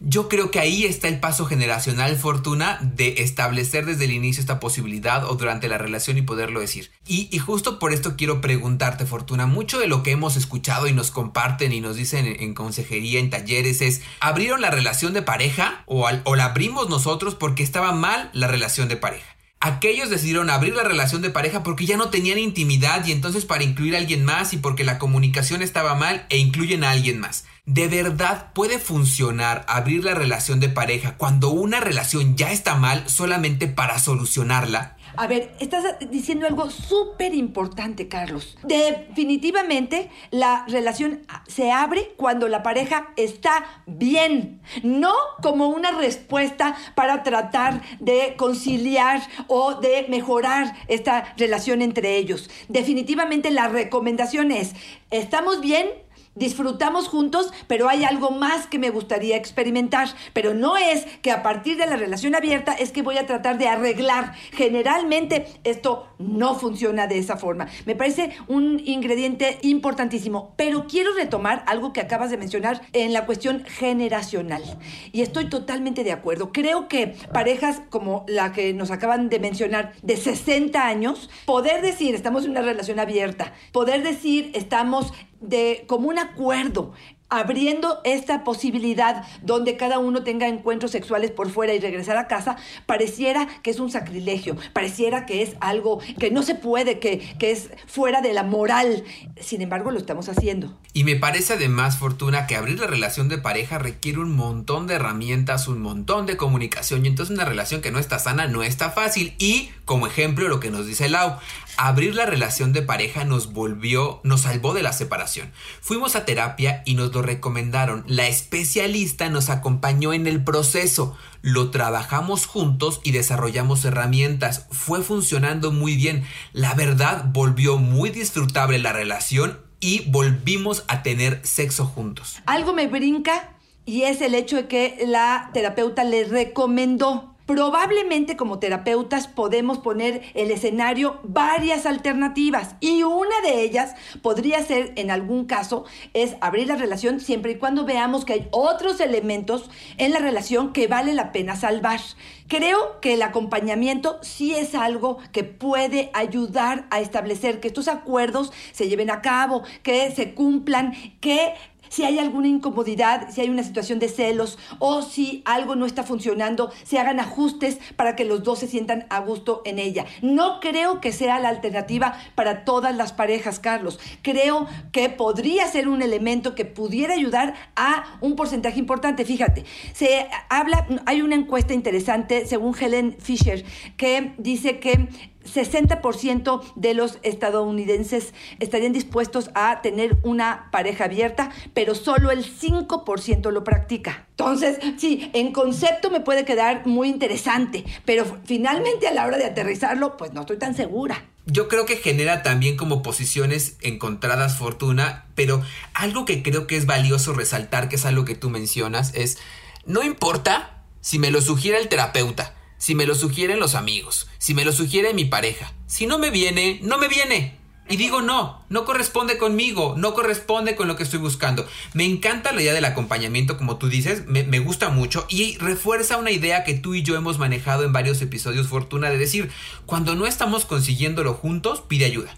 Yo 0.06 0.28
creo 0.28 0.52
que 0.52 0.60
ahí 0.60 0.84
está 0.84 1.08
el 1.08 1.22
paso 1.22 1.46
generacional, 1.46 2.18
Fortuna, 2.18 2.78
de 2.82 3.16
establecer 3.20 3.86
desde 3.86 4.04
el 4.04 4.12
inicio 4.12 4.42
esta 4.42 4.60
posibilidad 4.60 5.24
o 5.24 5.36
durante 5.36 5.70
la 5.70 5.78
relación 5.78 6.18
y 6.18 6.22
poderlo 6.22 6.60
decir. 6.60 6.92
Y, 7.08 7.38
justo 7.40 7.80
por 7.80 7.94
esto 7.94 8.18
quiero 8.18 8.42
preguntarte, 8.42 9.06
Fortuna, 9.06 9.46
mucho 9.46 9.80
de 9.80 9.88
lo 9.88 10.04
que 10.04 10.12
hemos 10.12 10.36
escuchado 10.36 10.88
y 10.88 10.94
nos 10.94 11.10
comparten 11.10 11.72
y 11.72 11.80
nos 11.80 11.96
dicen 11.96 12.26
en, 12.26 12.54
consejería, 12.54 13.22
en 13.22 13.30
talleres, 13.30 13.82
es, 13.82 14.02
¿abrieron 14.20 14.60
la 14.60 14.72
relación 14.72 15.14
de 15.14 15.22
pareja 15.22 15.84
o, 15.86 16.10
la 16.36 16.46
abrimos 16.46 16.90
nosotros 16.90 17.36
porque 17.36 17.64
estaba 17.64 17.94
mal 17.94 18.30
la 18.34 18.48
relación 18.48 18.90
de 18.90 18.98
pareja? 18.98 19.33
Aquellos 19.64 20.10
decidieron 20.10 20.50
abrir 20.50 20.76
la 20.76 20.84
relación 20.84 21.22
de 21.22 21.30
pareja 21.30 21.64
porque 21.64 21.86
ya 21.86 21.96
no 21.96 22.10
tenían 22.10 22.38
intimidad 22.38 23.06
y 23.06 23.14
entonces 23.14 23.46
para 23.46 23.64
incluir 23.64 23.96
a 23.96 23.98
alguien 23.98 24.26
más 24.26 24.52
y 24.52 24.58
porque 24.58 24.84
la 24.84 25.00
comunicación 25.00 25.62
estaba 25.62 25.96
mal 25.96 26.26
e 26.28 26.38
incluyen 26.38 26.84
a 26.84 26.92
alguien 26.92 27.18
más. 27.20 27.46
¿De 27.66 27.88
verdad 27.88 28.52
puede 28.54 28.78
funcionar 28.78 29.64
abrir 29.70 30.04
la 30.04 30.16
relación 30.16 30.60
de 30.60 30.68
pareja 30.68 31.16
cuando 31.16 31.50
una 31.50 31.80
relación 31.80 32.36
ya 32.36 32.52
está 32.52 32.76
mal 32.76 33.10
solamente 33.10 33.68
para 33.68 34.00
solucionarla? 34.00 34.98
A 35.16 35.28
ver, 35.28 35.54
estás 35.60 35.84
diciendo 36.10 36.48
algo 36.48 36.72
súper 36.72 37.36
importante, 37.36 38.08
Carlos. 38.08 38.58
Definitivamente 38.64 40.10
la 40.32 40.66
relación 40.68 41.22
se 41.48 41.72
abre 41.72 42.14
cuando 42.18 42.48
la 42.48 42.64
pareja 42.64 43.14
está 43.16 43.64
bien, 43.86 44.62
no 44.82 45.14
como 45.44 45.68
una 45.68 45.92
respuesta 45.92 46.76
para 46.96 47.22
tratar 47.22 47.82
de 48.00 48.36
conciliar 48.38 49.22
o 49.48 49.76
de 49.76 50.08
mejorar 50.10 50.76
esta 50.88 51.34
relación 51.38 51.84
entre 51.84 52.18
ellos. 52.18 52.50
Definitivamente 52.68 53.52
la 53.52 53.68
recomendación 53.68 54.52
es, 54.52 54.74
¿estamos 55.12 55.62
bien? 55.62 55.90
Disfrutamos 56.36 57.08
juntos, 57.08 57.52
pero 57.68 57.90
hay 57.90 58.04
algo 58.04 58.32
más 58.32 58.68
que 58.68 58.80
me 58.80 58.90
gustaría 58.90 59.38
experimentar. 59.38 60.10
Pero 60.34 60.54
no 60.54 60.78
es 60.78 61.06
que 61.22 61.32
a 61.32 61.44
partir 61.44 61.78
de 61.78 61.88
la 61.88 61.96
relación 61.96 62.36
abierta 62.36 62.74
es 62.74 62.92
que 62.92 63.02
voy 63.02 63.18
a 63.18 63.26
tratar 63.26 63.58
de 63.58 63.68
arreglar. 63.68 64.34
Generalmente 64.52 65.46
esto 65.64 66.08
no 66.18 66.56
funciona 66.56 67.08
de 67.08 67.18
esa 67.18 67.38
forma. 67.38 67.68
Me 67.86 67.96
parece 67.96 68.32
un 68.48 68.82
ingrediente 68.86 69.60
importantísimo. 69.62 70.54
Pero 70.56 70.88
quiero 70.88 71.14
retomar 71.14 71.64
algo 71.68 71.94
que 71.94 72.02
acabas 72.02 72.32
de 72.32 72.38
mencionar 72.38 72.82
en 72.94 73.14
la 73.14 73.26
cuestión 73.26 73.64
generacional. 73.66 74.64
Y 75.12 75.22
estoy 75.22 75.50
totalmente 75.50 76.04
de 76.04 76.12
acuerdo. 76.12 76.52
Creo 76.52 76.88
que 76.88 77.16
parejas 77.32 77.82
como 77.90 78.26
la 78.28 78.54
que 78.54 78.74
nos 78.74 78.92
acaban 78.92 79.30
de 79.30 79.40
mencionar 79.40 79.94
de 80.02 80.18
60 80.18 80.86
años, 80.86 81.30
poder 81.46 81.82
decir 81.82 82.16
estamos 82.16 82.46
en 82.46 82.52
una 82.52 82.62
relación 82.62 83.00
abierta, 83.00 83.54
poder 83.72 84.04
decir 84.04 84.52
estamos 84.54 85.14
de 85.44 85.84
común 85.88 86.18
acuerdo 86.18 86.94
abriendo 87.34 88.00
esta 88.04 88.44
posibilidad 88.44 89.26
donde 89.42 89.76
cada 89.76 89.98
uno 89.98 90.24
tenga 90.24 90.48
encuentros 90.48 90.92
sexuales 90.92 91.32
por 91.32 91.50
fuera 91.50 91.74
y 91.74 91.80
regresar 91.80 92.16
a 92.16 92.28
casa, 92.28 92.58
pareciera 92.86 93.48
que 93.64 93.72
es 93.72 93.80
un 93.80 93.90
sacrilegio, 93.90 94.56
pareciera 94.72 95.26
que 95.26 95.42
es 95.42 95.56
algo 95.60 96.00
que 96.20 96.30
no 96.30 96.44
se 96.44 96.54
puede, 96.54 97.00
que, 97.00 97.36
que 97.40 97.50
es 97.50 97.72
fuera 97.88 98.22
de 98.22 98.34
la 98.34 98.44
moral. 98.44 99.04
Sin 99.42 99.64
embargo, 99.64 99.90
lo 99.90 99.98
estamos 99.98 100.30
haciendo. 100.30 100.78
Y 100.94 101.06
me 101.06 101.16
parece 101.16 101.54
además, 101.54 101.98
Fortuna, 101.98 102.46
que 102.46 102.56
abrir 102.56 102.80
la 102.80 102.86
relación 102.86 103.30
de 103.30 103.40
pareja 103.40 103.80
requiere 103.80 104.20
un 104.20 104.36
montón 104.36 104.86
de 104.86 104.94
herramientas, 104.94 105.68
un 105.68 105.82
montón 105.82 106.28
de 106.28 106.38
comunicación 106.38 107.04
y 107.04 107.08
entonces 107.08 107.34
una 107.34 107.46
relación 107.46 107.82
que 107.82 107.90
no 107.90 107.98
está 107.98 108.20
sana 108.20 108.46
no 108.46 108.62
está 108.62 108.92
fácil. 108.92 109.34
Y 109.40 109.72
como 109.86 110.06
ejemplo 110.06 110.48
lo 110.48 110.60
que 110.60 110.70
nos 110.70 110.86
dice 110.86 111.10
Lau, 111.10 111.38
abrir 111.78 112.16
la 112.16 112.26
relación 112.26 112.74
de 112.74 112.82
pareja 112.82 113.26
nos 113.26 113.54
volvió, 113.54 114.22
nos 114.24 114.42
salvó 114.42 114.74
de 114.74 114.84
la 114.84 114.94
separación. 114.94 115.52
Fuimos 115.82 116.16
a 116.16 116.26
terapia 116.26 116.84
y 116.86 116.96
nos 116.96 117.14
lo 117.14 117.22
recomendaron. 117.22 118.04
La 118.08 118.28
especialista 118.28 119.30
nos 119.30 119.50
acompañó 119.50 120.14
en 120.14 120.28
el 120.28 120.44
proceso. 120.44 121.18
Lo 121.42 121.72
trabajamos 121.72 122.46
juntos 122.46 123.02
y 123.04 123.12
desarrollamos 123.12 123.84
herramientas. 123.86 124.68
Fue 124.72 125.02
funcionando 125.02 125.72
muy 125.72 125.96
bien. 125.96 126.24
La 126.52 126.74
verdad 126.74 127.26
volvió 127.32 127.78
muy 127.78 128.10
disfrutable 128.10 128.80
la 128.80 128.94
relación 128.94 129.60
y 129.80 130.10
volvimos 130.10 130.86
a 130.88 131.04
tener 131.04 131.42
sexo 131.44 131.86
juntos. 131.86 132.38
Algo 132.46 132.74
me 132.74 132.88
brinca 132.88 133.50
y 133.86 134.04
es 134.04 134.22
el 134.22 134.34
hecho 134.34 134.56
de 134.56 134.68
que 134.68 135.04
la 135.06 135.50
terapeuta 135.54 136.04
le 136.04 136.24
recomendó 136.24 137.33
Probablemente 137.46 138.38
como 138.38 138.60
terapeutas 138.60 139.28
podemos 139.28 139.78
poner 139.78 140.22
el 140.34 140.50
escenario 140.50 141.20
varias 141.24 141.86
alternativas 141.86 142.76
y 142.80 143.04
una 143.04 143.42
de 143.42 143.64
ellas 143.64 143.96
podría 144.22 144.64
ser 144.64 144.94
en 144.96 145.12
algún 145.12 145.44
caso 145.44 145.84
es 146.14 146.38
abrir 146.40 146.68
la 146.68 146.78
relación 146.78 147.20
siempre 147.20 147.52
y 147.52 147.56
cuando 147.56 147.84
veamos 147.84 148.24
que 148.24 148.32
hay 148.32 148.48
otros 148.52 149.02
elementos 149.02 149.70
en 149.98 150.14
la 150.14 150.20
relación 150.20 150.72
que 150.72 150.88
vale 150.88 151.14
la 151.14 151.34
pena 151.34 151.58
salvar. 151.58 152.00
Creo 152.48 153.02
que 153.02 153.16
el 153.16 153.22
acompañamiento 153.22 154.20
sí 154.22 154.54
es 154.56 154.74
algo 154.74 155.18
que 155.34 155.44
puede 155.44 156.12
ayudar 156.14 156.88
a 156.92 157.02
establecer 157.02 157.60
que 157.60 157.68
estos 157.68 157.90
acuerdos 157.90 158.54
se 158.72 158.88
lleven 158.88 159.12
a 159.12 159.22
cabo, 159.22 159.64
que 159.82 160.12
se 160.12 160.34
cumplan, 160.34 160.94
que 161.20 161.56
si 161.94 162.04
hay 162.04 162.18
alguna 162.18 162.48
incomodidad, 162.48 163.30
si 163.30 163.42
hay 163.42 163.50
una 163.50 163.62
situación 163.62 164.00
de 164.00 164.10
celos 164.10 164.58
o 164.80 165.04
si 165.04 165.44
algo 165.46 165.76
no 165.76 165.86
está 165.86 166.02
funcionando, 166.02 166.72
se 166.84 166.98
hagan 166.98 167.20
ajustes 167.20 167.78
para 167.96 168.16
que 168.16 168.26
los 168.26 168.42
dos 168.42 168.58
se 168.58 168.68
sientan 168.68 169.06
a 169.12 169.20
gusto 169.20 169.62
en 169.64 169.78
ella. 169.78 170.08
No 170.24 170.60
creo 170.60 171.00
que 171.02 171.12
sea 171.12 171.40
la 171.40 171.50
alternativa 171.50 172.18
para 172.34 172.66
todas 172.66 172.96
las 172.96 173.14
parejas, 173.14 173.60
Carlos. 173.60 174.00
Creo 174.24 174.66
que 174.92 175.10
podría 175.10 175.68
ser 175.68 175.88
un 175.88 176.02
elemento 176.02 176.56
que 176.56 176.66
pudiera 176.66 177.14
ayudar 177.14 177.54
a 177.76 178.18
un 178.22 178.36
porcentaje 178.36 178.80
importante. 178.80 179.24
Fíjate, 179.24 179.64
se 179.94 180.28
habla, 180.50 180.88
hay 181.06 181.22
una 181.22 181.36
encuesta 181.36 181.76
interesante 181.76 182.48
según 182.48 182.76
Helen 182.76 183.18
Fisher 183.20 183.64
que 183.98 184.34
dice 184.40 184.80
que 184.80 185.10
60% 185.44 186.62
de 186.76 186.94
los 186.94 187.20
estadounidenses 187.24 188.34
estarían 188.60 188.94
dispuestos 188.94 189.50
a 189.56 189.82
tener 189.82 190.18
una 190.24 190.70
pareja 190.72 191.06
abierta, 191.06 191.52
pero 191.74 191.96
solo 191.96 192.32
el 192.32 192.46
5% 192.46 193.52
lo 193.52 193.64
practica. 193.64 194.28
Entonces, 194.32 194.80
sí, 194.98 195.30
en 195.34 195.52
concepto 195.52 196.10
me 196.10 196.22
puede 196.22 196.46
quedar 196.46 196.86
muy 196.86 197.10
interesante, 197.10 197.84
pero 198.06 198.26
finalmente 198.46 199.08
a 199.08 199.14
la 199.14 199.26
hora 199.26 199.38
de 199.38 199.46
aterrizarlo, 199.46 200.18
pues 200.18 200.34
no 200.34 200.42
estoy 200.42 200.58
tan 200.58 200.76
segura. 200.76 201.26
Yo 201.46 201.68
creo 201.68 201.86
que 201.86 201.98
genera 201.98 202.42
también 202.42 202.78
como 202.78 203.04
posiciones 203.04 203.76
encontradas 203.82 204.58
fortuna, 204.58 205.26
pero 205.36 205.62
algo 205.94 206.24
que 206.24 206.42
creo 206.42 206.68
que 206.68 206.78
es 206.78 206.86
valioso 206.86 207.34
resaltar, 207.34 207.90
que 207.90 207.98
es 207.98 208.06
algo 208.06 208.24
que 208.24 208.36
tú 208.36 208.50
mencionas, 208.50 209.14
es, 209.14 209.38
no 209.86 210.04
importa 210.04 210.84
si 211.02 211.20
me 211.20 211.32
lo 211.32 211.42
sugiere 211.42 211.80
el 211.80 211.90
terapeuta, 211.90 212.56
si 212.84 212.96
me 212.96 213.06
lo 213.06 213.16
sugieren 213.16 213.62
los 213.62 213.76
amigos, 213.76 214.28
si 214.40 214.54
me 214.54 214.66
lo 214.66 214.74
sugiere 214.74 215.14
mi 215.14 215.24
pareja. 215.24 215.72
Si 215.88 216.06
no 216.06 216.18
me 216.20 216.32
viene, 216.32 216.82
no 216.84 216.98
me 216.98 217.08
viene. 217.08 217.58
Y 217.88 217.96
digo 217.96 218.22
no, 218.22 218.62
no 218.68 218.84
corresponde 218.84 219.38
conmigo, 219.38 219.96
no 219.98 220.14
corresponde 220.14 220.76
con 220.76 220.90
lo 220.90 220.98
que 220.98 221.04
estoy 221.04 221.20
buscando. 221.20 221.66
Me 221.94 222.04
encanta 222.04 222.52
la 222.52 222.62
idea 222.62 222.74
del 222.74 222.84
acompañamiento, 222.84 223.58
como 223.58 223.78
tú 223.78 223.88
dices, 223.88 224.26
me, 224.28 224.60
gusta 224.60 224.90
mucho 224.90 225.26
y 225.30 225.58
refuerza 225.60 226.18
una 226.18 226.32
idea 226.32 226.66
que 226.66 226.74
tú 226.74 226.94
y 226.94 227.04
yo 227.04 227.16
hemos 227.16 227.40
manejado 227.40 227.86
en 227.86 227.94
varios 227.94 228.22
episodios, 228.22 228.68
Fortuna, 228.68 229.10
de 229.10 229.18
decir, 229.18 229.50
cuando 229.86 230.16
no 230.16 230.28
estamos 230.28 230.66
consiguiéndolo 230.66 231.36
juntos, 231.36 231.84
pide 231.88 232.04
ayuda. 232.04 232.36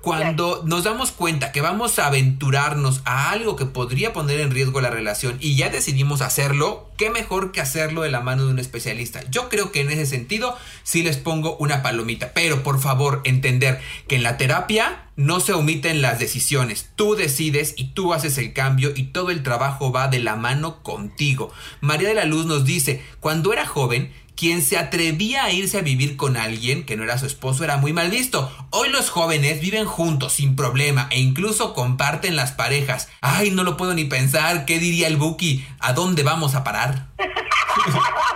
Cuando 0.00 0.62
nos 0.64 0.84
damos 0.84 1.10
cuenta 1.10 1.50
que 1.50 1.60
vamos 1.60 1.98
a 1.98 2.06
aventurarnos 2.06 3.02
a 3.04 3.30
algo 3.30 3.56
que 3.56 3.66
podría 3.66 4.12
poner 4.12 4.40
en 4.40 4.50
riesgo 4.50 4.80
la 4.80 4.90
relación 4.90 5.36
y 5.40 5.56
ya 5.56 5.70
decidimos 5.70 6.20
hacerlo, 6.20 6.90
qué 6.96 7.10
mejor 7.10 7.52
que 7.52 7.60
hacerlo 7.60 8.02
de 8.02 8.10
la 8.10 8.20
mano 8.20 8.44
de 8.44 8.52
un 8.52 8.58
especialista. 8.58 9.22
Yo 9.30 9.48
creo 9.48 9.72
que 9.72 9.80
en 9.80 9.90
ese 9.90 10.06
sentido 10.06 10.56
sí 10.82 11.02
les 11.02 11.16
pongo 11.16 11.56
una 11.56 11.82
palomita, 11.82 12.32
pero 12.32 12.62
por 12.62 12.80
favor 12.80 13.22
entender 13.24 13.80
que 14.06 14.16
en 14.16 14.22
la 14.22 14.36
terapia 14.36 15.04
no 15.16 15.40
se 15.40 15.52
omiten 15.52 16.00
las 16.00 16.20
decisiones, 16.20 16.90
tú 16.94 17.16
decides 17.16 17.74
y 17.76 17.88
tú 17.88 18.14
haces 18.14 18.38
el 18.38 18.52
cambio 18.52 18.92
y 18.94 19.04
todo 19.04 19.30
el 19.30 19.42
trabajo 19.42 19.90
va 19.90 20.06
de 20.06 20.20
la 20.20 20.36
mano 20.36 20.80
contigo. 20.84 21.52
María 21.80 22.08
de 22.08 22.14
la 22.14 22.24
Luz 22.24 22.46
nos 22.46 22.64
dice, 22.64 23.02
cuando 23.18 23.52
era 23.52 23.66
joven, 23.66 24.12
quien 24.38 24.62
se 24.62 24.78
atrevía 24.78 25.42
a 25.42 25.50
irse 25.50 25.78
a 25.78 25.82
vivir 25.82 26.16
con 26.16 26.36
alguien 26.36 26.84
que 26.84 26.96
no 26.96 27.02
era 27.02 27.18
su 27.18 27.26
esposo 27.26 27.64
era 27.64 27.76
muy 27.76 27.92
mal 27.92 28.08
visto. 28.08 28.48
Hoy 28.70 28.88
los 28.88 29.10
jóvenes 29.10 29.60
viven 29.60 29.84
juntos 29.84 30.34
sin 30.34 30.54
problema 30.54 31.08
e 31.10 31.18
incluso 31.18 31.74
comparten 31.74 32.36
las 32.36 32.52
parejas. 32.52 33.08
Ay, 33.20 33.50
no 33.50 33.64
lo 33.64 33.76
puedo 33.76 33.94
ni 33.94 34.04
pensar. 34.04 34.64
¿Qué 34.64 34.78
diría 34.78 35.08
el 35.08 35.16
Buki? 35.16 35.66
¿A 35.80 35.92
dónde 35.92 36.22
vamos 36.22 36.54
a 36.54 36.62
parar? 36.62 37.08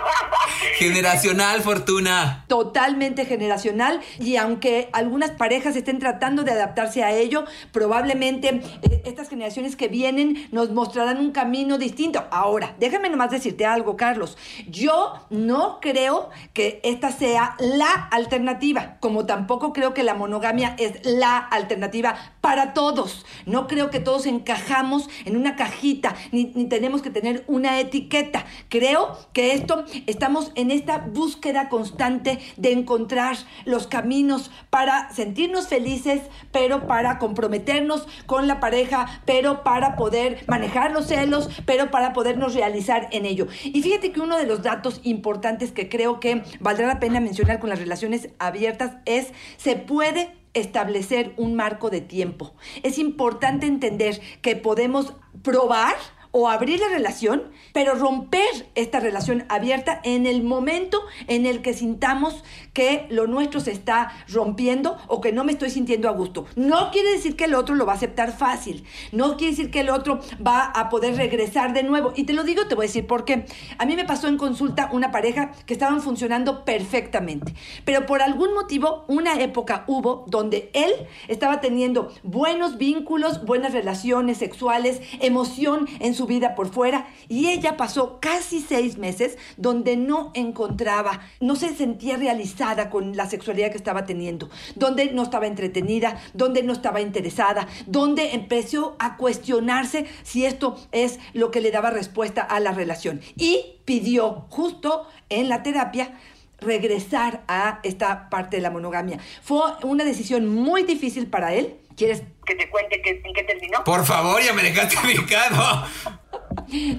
generacional, 0.83 1.61
Fortuna. 1.61 2.43
Totalmente 2.47 3.25
generacional. 3.25 4.01
Y 4.19 4.35
aunque 4.35 4.89
algunas 4.91 5.31
parejas 5.31 5.75
estén 5.75 5.99
tratando 5.99 6.43
de 6.43 6.51
adaptarse 6.51 7.03
a 7.03 7.11
ello, 7.11 7.45
probablemente 7.71 8.61
eh, 8.81 9.01
estas 9.05 9.29
generaciones 9.29 9.75
que 9.75 9.87
vienen 9.87 10.47
nos 10.51 10.71
mostrarán 10.71 11.19
un 11.19 11.31
camino 11.31 11.77
distinto. 11.77 12.25
Ahora, 12.31 12.75
déjame 12.79 13.09
nomás 13.09 13.31
decirte 13.31 13.65
algo, 13.65 13.95
Carlos. 13.95 14.37
Yo 14.67 15.13
no 15.29 15.79
creo 15.81 16.29
que 16.53 16.81
esta 16.83 17.11
sea 17.11 17.55
la 17.59 17.91
alternativa, 18.11 18.97
como 18.99 19.25
tampoco 19.25 19.71
creo 19.71 19.93
que 19.93 20.03
la 20.03 20.13
monogamia 20.13 20.75
es 20.77 21.05
la 21.05 21.37
alternativa 21.37 22.15
para 22.41 22.73
todos. 22.73 23.25
No 23.45 23.67
creo 23.67 23.89
que 23.89 23.99
todos 23.99 24.25
encajamos 24.25 25.09
en 25.25 25.37
una 25.37 25.55
cajita, 25.55 26.15
ni, 26.31 26.51
ni 26.55 26.65
tenemos 26.65 27.01
que 27.01 27.09
tener 27.09 27.43
una 27.47 27.79
etiqueta. 27.79 28.45
Creo 28.69 29.17
que 29.31 29.53
esto 29.53 29.85
estamos 30.07 30.51
en 30.55 30.71
esta 30.73 30.97
búsqueda 30.97 31.69
constante 31.69 32.39
de 32.57 32.71
encontrar 32.71 33.37
los 33.65 33.87
caminos 33.87 34.51
para 34.69 35.11
sentirnos 35.13 35.67
felices, 35.67 36.21
pero 36.51 36.87
para 36.87 37.19
comprometernos 37.19 38.07
con 38.25 38.47
la 38.47 38.59
pareja, 38.59 39.21
pero 39.25 39.63
para 39.63 39.95
poder 39.95 40.43
manejar 40.47 40.91
los 40.91 41.07
celos, 41.07 41.49
pero 41.65 41.91
para 41.91 42.13
podernos 42.13 42.53
realizar 42.53 43.07
en 43.11 43.25
ello. 43.25 43.47
Y 43.63 43.81
fíjate 43.81 44.11
que 44.11 44.21
uno 44.21 44.37
de 44.37 44.45
los 44.45 44.63
datos 44.63 44.99
importantes 45.03 45.71
que 45.71 45.89
creo 45.89 46.19
que 46.19 46.43
valdrá 46.59 46.87
la 46.87 46.99
pena 46.99 47.19
mencionar 47.19 47.59
con 47.59 47.69
las 47.69 47.79
relaciones 47.79 48.29
abiertas 48.39 48.93
es 49.05 49.31
se 49.57 49.75
puede 49.75 50.43
establecer 50.53 51.33
un 51.37 51.55
marco 51.55 51.89
de 51.89 52.01
tiempo. 52.01 52.53
Es 52.83 52.97
importante 52.97 53.65
entender 53.65 54.21
que 54.41 54.55
podemos 54.55 55.13
probar 55.41 55.95
o 56.33 56.49
abrir 56.49 56.79
la 56.79 56.89
relación, 56.89 57.43
pero 57.73 57.93
romper 57.93 58.67
esta 58.73 58.99
relación 58.99 59.45
abierta 59.49 60.01
en 60.03 60.25
el 60.25 60.43
momento 60.43 60.99
en 61.27 61.45
el 61.45 61.61
que 61.61 61.73
sintamos 61.73 62.43
que 62.73 63.05
lo 63.09 63.27
nuestro 63.27 63.59
se 63.59 63.71
está 63.71 64.11
rompiendo 64.27 64.97
o 65.07 65.21
que 65.21 65.31
no 65.31 65.43
me 65.43 65.51
estoy 65.51 65.69
sintiendo 65.69 66.09
a 66.09 66.11
gusto. 66.11 66.45
No 66.55 66.89
quiere 66.91 67.11
decir 67.11 67.35
que 67.35 67.45
el 67.45 67.53
otro 67.53 67.75
lo 67.75 67.85
va 67.85 67.93
a 67.93 67.95
aceptar 67.95 68.35
fácil, 68.35 68.83
no 69.11 69.37
quiere 69.37 69.51
decir 69.51 69.69
que 69.69 69.81
el 69.81 69.91
otro 69.91 70.21
va 70.45 70.65
a 70.65 70.89
poder 70.89 71.15
regresar 71.15 71.71
de 71.73 71.83
nuevo. 71.83 72.13
Y 72.15 72.23
te 72.23 72.33
lo 72.33 72.43
digo, 72.43 72.67
te 72.67 72.73
voy 72.73 72.85
a 72.85 72.87
decir 72.87 73.05
por 73.05 73.25
qué. 73.25 73.45
A 73.77 73.85
mí 73.85 73.95
me 73.95 74.03
pasó 74.05 74.27
en 74.27 74.37
consulta 74.37 74.89
una 74.91 75.11
pareja 75.11 75.51
que 75.67 75.73
estaban 75.73 76.01
funcionando 76.01 76.65
perfectamente, 76.65 77.53
pero 77.85 78.07
por 78.07 78.23
algún 78.23 78.55
motivo 78.55 79.05
una 79.07 79.39
época 79.39 79.83
hubo 79.85 80.25
donde 80.27 80.71
él 80.73 80.91
estaba 81.27 81.61
teniendo 81.61 82.11
buenos 82.23 82.79
vínculos, 82.79 83.45
buenas 83.45 83.71
relaciones 83.73 84.39
sexuales, 84.39 84.99
emoción 85.19 85.87
en 85.99 86.15
su 86.15 86.22
vida 86.27 86.55
por 86.55 86.69
fuera 86.69 87.07
y 87.29 87.49
ella 87.49 87.77
pasó 87.77 88.19
casi 88.19 88.61
seis 88.61 88.97
meses 88.97 89.37
donde 89.57 89.97
no 89.97 90.31
encontraba, 90.33 91.21
no 91.39 91.55
se 91.55 91.75
sentía 91.75 92.17
realizada 92.17 92.89
con 92.89 93.15
la 93.15 93.29
sexualidad 93.29 93.71
que 93.71 93.77
estaba 93.77 94.05
teniendo, 94.05 94.49
donde 94.75 95.11
no 95.11 95.23
estaba 95.23 95.47
entretenida, 95.47 96.21
donde 96.33 96.63
no 96.63 96.73
estaba 96.73 97.01
interesada, 97.01 97.67
donde 97.87 98.33
empezó 98.33 98.95
a 98.99 99.17
cuestionarse 99.17 100.05
si 100.23 100.45
esto 100.45 100.75
es 100.91 101.19
lo 101.33 101.51
que 101.51 101.61
le 101.61 101.71
daba 101.71 101.89
respuesta 101.89 102.41
a 102.41 102.59
la 102.59 102.71
relación 102.71 103.21
y 103.35 103.79
pidió 103.85 104.45
justo 104.49 105.07
en 105.29 105.49
la 105.49 105.63
terapia 105.63 106.13
regresar 106.59 107.43
a 107.47 107.79
esta 107.83 108.29
parte 108.29 108.57
de 108.57 108.63
la 108.63 108.71
monogamia. 108.71 109.19
Fue 109.41 109.61
una 109.83 110.03
decisión 110.03 110.47
muy 110.47 110.83
difícil 110.83 111.27
para 111.27 111.53
él. 111.53 111.75
¿Quieres 111.95 112.23
que 112.45 112.55
te 112.55 112.69
cuente 112.69 113.01
en 113.05 113.33
qué 113.33 113.43
terminó? 113.43 113.83
Por 113.83 114.05
favor, 114.05 114.41
ya 114.41 114.53
me 114.53 114.63
dejaste 114.63 114.97
ubicado. 115.03 115.87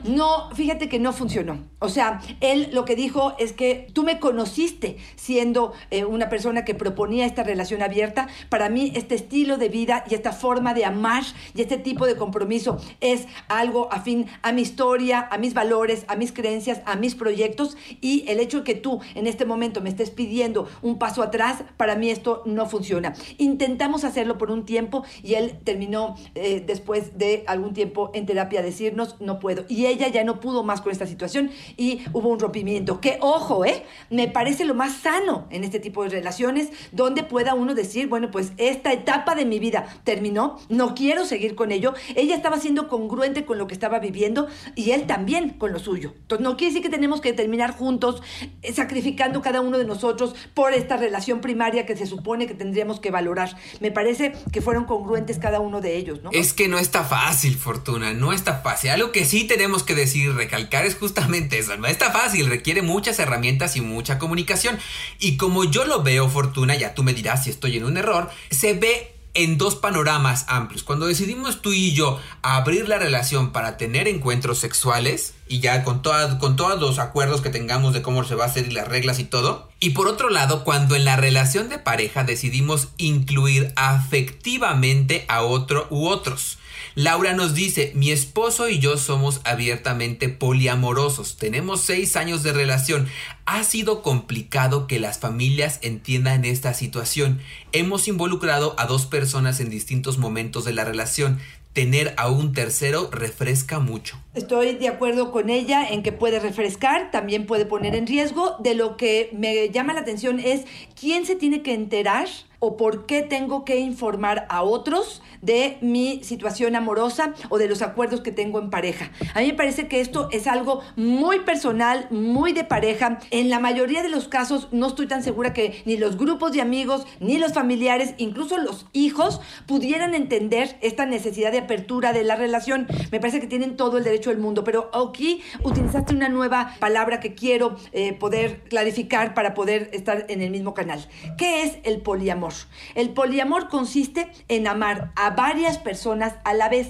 No, 0.04 0.50
fíjate 0.54 0.88
que 0.88 0.98
no 0.98 1.12
funcionó. 1.12 1.58
O 1.78 1.88
sea, 1.88 2.20
él 2.40 2.68
lo 2.72 2.84
que 2.84 2.96
dijo 2.96 3.34
es 3.38 3.52
que 3.52 3.88
tú 3.92 4.02
me 4.02 4.18
conociste 4.20 4.96
siendo 5.16 5.72
eh, 5.90 6.04
una 6.04 6.28
persona 6.28 6.64
que 6.64 6.74
proponía 6.74 7.26
esta 7.26 7.42
relación 7.42 7.82
abierta. 7.82 8.28
Para 8.48 8.68
mí, 8.68 8.92
este 8.94 9.14
estilo 9.14 9.58
de 9.58 9.68
vida 9.68 10.04
y 10.08 10.14
esta 10.14 10.32
forma 10.32 10.74
de 10.74 10.84
amar 10.84 11.24
y 11.54 11.62
este 11.62 11.76
tipo 11.76 12.06
de 12.06 12.16
compromiso 12.16 12.78
es 13.00 13.26
algo 13.48 13.92
afín 13.92 14.26
a 14.42 14.52
mi 14.52 14.62
historia, 14.62 15.28
a 15.30 15.38
mis 15.38 15.54
valores, 15.54 16.04
a 16.08 16.16
mis 16.16 16.32
creencias, 16.32 16.80
a 16.86 16.96
mis 16.96 17.14
proyectos. 17.14 17.76
Y 18.00 18.24
el 18.28 18.40
hecho 18.40 18.58
de 18.58 18.64
que 18.64 18.74
tú 18.74 19.00
en 19.14 19.26
este 19.26 19.44
momento 19.44 19.80
me 19.80 19.88
estés 19.88 20.10
pidiendo 20.10 20.68
un 20.82 20.98
paso 20.98 21.22
atrás, 21.22 21.64
para 21.76 21.96
mí 21.96 22.10
esto 22.10 22.42
no 22.46 22.66
funciona. 22.66 23.14
Intentamos 23.38 24.04
hacerlo 24.04 24.38
por 24.38 24.50
un 24.50 24.64
tiempo 24.64 25.04
y 25.22 25.34
él 25.34 25.58
terminó 25.64 26.16
eh, 26.34 26.62
después 26.64 27.18
de 27.18 27.44
algún 27.46 27.74
tiempo 27.74 28.10
en 28.14 28.26
terapia 28.26 28.62
decirnos, 28.62 29.20
no 29.20 29.38
puedo. 29.44 29.66
Y 29.68 29.84
ella 29.84 30.08
ya 30.08 30.24
no 30.24 30.40
pudo 30.40 30.62
más 30.62 30.80
con 30.80 30.90
esta 30.90 31.06
situación 31.06 31.50
y 31.76 32.00
hubo 32.14 32.30
un 32.30 32.40
rompimiento. 32.40 32.98
Que 33.02 33.18
ojo, 33.20 33.66
¿eh? 33.66 33.84
Me 34.08 34.26
parece 34.26 34.64
lo 34.64 34.74
más 34.74 34.96
sano 35.02 35.46
en 35.50 35.64
este 35.64 35.80
tipo 35.80 36.02
de 36.02 36.08
relaciones 36.08 36.70
donde 36.92 37.24
pueda 37.24 37.52
uno 37.52 37.74
decir, 37.74 38.08
bueno, 38.08 38.30
pues 38.30 38.52
esta 38.56 38.90
etapa 38.94 39.34
de 39.34 39.44
mi 39.44 39.58
vida 39.58 40.00
terminó, 40.02 40.58
no 40.70 40.94
quiero 40.94 41.26
seguir 41.26 41.56
con 41.56 41.72
ello. 41.72 41.92
Ella 42.16 42.34
estaba 42.34 42.58
siendo 42.58 42.88
congruente 42.88 43.44
con 43.44 43.58
lo 43.58 43.66
que 43.66 43.74
estaba 43.74 43.98
viviendo 43.98 44.48
y 44.76 44.92
él 44.92 45.06
también 45.06 45.50
con 45.50 45.72
lo 45.72 45.78
suyo. 45.78 46.14
Entonces 46.22 46.42
no 46.42 46.56
quiere 46.56 46.72
decir 46.72 46.82
que 46.82 46.88
tenemos 46.88 47.20
que 47.20 47.34
terminar 47.34 47.76
juntos 47.76 48.22
eh, 48.62 48.72
sacrificando 48.72 49.42
cada 49.42 49.60
uno 49.60 49.76
de 49.76 49.84
nosotros 49.84 50.34
por 50.54 50.72
esta 50.72 50.96
relación 50.96 51.42
primaria 51.42 51.84
que 51.84 51.98
se 51.98 52.06
supone 52.06 52.46
que 52.46 52.54
tendríamos 52.54 52.98
que 52.98 53.10
valorar. 53.10 53.54
Me 53.80 53.90
parece 53.90 54.32
que 54.52 54.62
fueron 54.62 54.86
congruentes 54.86 55.38
cada 55.38 55.60
uno 55.60 55.82
de 55.82 55.96
ellos, 55.98 56.22
¿no? 56.22 56.30
Es 56.32 56.54
que 56.54 56.66
no 56.66 56.78
está 56.78 57.04
fácil, 57.04 57.56
Fortuna, 57.56 58.14
no 58.14 58.32
está 58.32 58.60
fácil. 58.60 58.88
Algo 58.88 59.12
que 59.12 59.26
sí 59.26 59.33
tenemos 59.42 59.82
que 59.82 59.96
decir, 59.96 60.32
recalcar 60.32 60.86
es 60.86 60.94
justamente 60.94 61.58
eso. 61.58 61.76
No 61.76 61.88
está 61.88 62.12
fácil, 62.12 62.46
requiere 62.46 62.80
muchas 62.80 63.18
herramientas 63.18 63.74
y 63.74 63.80
mucha 63.80 64.20
comunicación. 64.20 64.78
Y 65.18 65.36
como 65.36 65.64
yo 65.64 65.84
lo 65.84 66.04
veo, 66.04 66.30
Fortuna, 66.30 66.76
ya 66.76 66.94
tú 66.94 67.02
me 67.02 67.12
dirás 67.12 67.42
si 67.42 67.50
estoy 67.50 67.76
en 67.76 67.84
un 67.84 67.96
error, 67.96 68.30
se 68.50 68.74
ve 68.74 69.14
en 69.34 69.58
dos 69.58 69.74
panoramas 69.74 70.44
amplios. 70.48 70.84
Cuando 70.84 71.06
decidimos 71.06 71.60
tú 71.60 71.72
y 71.72 71.92
yo 71.92 72.20
abrir 72.42 72.88
la 72.88 72.98
relación 72.98 73.50
para 73.50 73.76
tener 73.76 74.06
encuentros 74.06 74.58
sexuales, 74.60 75.34
y 75.48 75.60
ya 75.60 75.82
con, 75.82 76.02
con 76.38 76.56
todos 76.56 76.80
los 76.80 76.98
acuerdos 76.98 77.40
que 77.40 77.50
tengamos 77.50 77.92
de 77.92 78.02
cómo 78.02 78.24
se 78.24 78.36
va 78.36 78.44
a 78.44 78.46
hacer 78.46 78.66
y 78.68 78.70
las 78.70 78.88
reglas 78.88 79.18
y 79.18 79.24
todo. 79.24 79.68
Y 79.80 79.90
por 79.90 80.06
otro 80.06 80.30
lado, 80.30 80.64
cuando 80.64 80.94
en 80.94 81.04
la 81.04 81.16
relación 81.16 81.68
de 81.68 81.78
pareja 81.78 82.24
decidimos 82.24 82.88
incluir 82.96 83.72
afectivamente 83.76 85.24
a 85.28 85.42
otro 85.42 85.86
u 85.90 86.06
otros. 86.06 86.58
Laura 86.96 87.32
nos 87.32 87.54
dice, 87.54 87.90
mi 87.96 88.12
esposo 88.12 88.68
y 88.68 88.78
yo 88.78 88.96
somos 88.96 89.40
abiertamente 89.42 90.28
poliamorosos, 90.28 91.36
tenemos 91.36 91.80
seis 91.80 92.14
años 92.14 92.44
de 92.44 92.52
relación. 92.52 93.08
Ha 93.46 93.64
sido 93.64 94.00
complicado 94.00 94.86
que 94.86 95.00
las 95.00 95.18
familias 95.18 95.80
entiendan 95.82 96.44
esta 96.44 96.72
situación. 96.72 97.40
Hemos 97.72 98.06
involucrado 98.06 98.76
a 98.78 98.86
dos 98.86 99.06
personas 99.06 99.58
en 99.58 99.70
distintos 99.70 100.18
momentos 100.18 100.64
de 100.64 100.72
la 100.72 100.84
relación 100.84 101.40
tener 101.72 102.14
a 102.16 102.30
un 102.30 102.52
tercero 102.52 103.10
refresca 103.10 103.80
mucho. 103.80 104.16
Estoy 104.34 104.74
de 104.74 104.88
acuerdo 104.88 105.30
con 105.30 105.48
ella 105.48 105.88
en 105.88 106.02
que 106.02 106.10
puede 106.10 106.40
refrescar, 106.40 107.12
también 107.12 107.46
puede 107.46 107.66
poner 107.66 107.94
en 107.94 108.08
riesgo. 108.08 108.56
De 108.58 108.74
lo 108.74 108.96
que 108.96 109.30
me 109.32 109.68
llama 109.70 109.94
la 109.94 110.00
atención 110.00 110.40
es 110.40 110.64
quién 110.98 111.24
se 111.24 111.36
tiene 111.36 111.62
que 111.62 111.72
enterar 111.72 112.26
o 112.64 112.76
por 112.76 113.04
qué 113.04 113.22
tengo 113.22 113.64
que 113.64 113.76
informar 113.76 114.46
a 114.48 114.62
otros 114.62 115.22
de 115.42 115.76
mi 115.82 116.24
situación 116.24 116.74
amorosa 116.76 117.34
o 117.50 117.58
de 117.58 117.68
los 117.68 117.82
acuerdos 117.82 118.22
que 118.22 118.32
tengo 118.32 118.58
en 118.58 118.70
pareja. 118.70 119.10
A 119.34 119.40
mí 119.40 119.48
me 119.48 119.54
parece 119.54 119.86
que 119.86 120.00
esto 120.00 120.28
es 120.32 120.46
algo 120.46 120.80
muy 120.96 121.40
personal, 121.40 122.06
muy 122.10 122.54
de 122.54 122.64
pareja. 122.64 123.18
En 123.30 123.50
la 123.50 123.60
mayoría 123.60 124.02
de 124.02 124.08
los 124.08 124.28
casos 124.28 124.68
no 124.72 124.86
estoy 124.86 125.06
tan 125.06 125.22
segura 125.22 125.52
que 125.52 125.82
ni 125.84 125.98
los 125.98 126.16
grupos 126.16 126.52
de 126.52 126.62
amigos, 126.62 127.06
ni 127.20 127.36
los 127.36 127.52
familiares, 127.52 128.14
incluso 128.16 128.56
los 128.56 128.86
hijos, 128.94 129.42
pudieran 129.66 130.14
entender 130.14 130.78
esta 130.80 131.04
necesidad 131.04 131.52
de 131.52 131.58
apertura 131.58 132.14
de 132.14 132.24
la 132.24 132.36
relación. 132.36 132.86
Me 133.12 133.20
parece 133.20 133.40
que 133.40 133.46
tienen 133.46 133.76
todo 133.76 133.98
el 133.98 134.04
derecho 134.04 134.23
del 134.30 134.38
mundo, 134.38 134.64
pero 134.64 134.90
aquí 134.92 135.42
utilizaste 135.62 136.14
una 136.14 136.28
nueva 136.28 136.74
palabra 136.78 137.20
que 137.20 137.34
quiero 137.34 137.76
eh, 137.92 138.12
poder 138.12 138.62
clarificar 138.64 139.34
para 139.34 139.54
poder 139.54 139.90
estar 139.92 140.26
en 140.28 140.42
el 140.42 140.50
mismo 140.50 140.74
canal. 140.74 141.06
¿Qué 141.38 141.62
es 141.62 141.78
el 141.84 142.00
poliamor? 142.00 142.52
El 142.94 143.10
poliamor 143.10 143.68
consiste 143.68 144.30
en 144.48 144.66
amar 144.66 145.12
a 145.16 145.30
varias 145.30 145.78
personas 145.78 146.34
a 146.44 146.54
la 146.54 146.68
vez, 146.68 146.88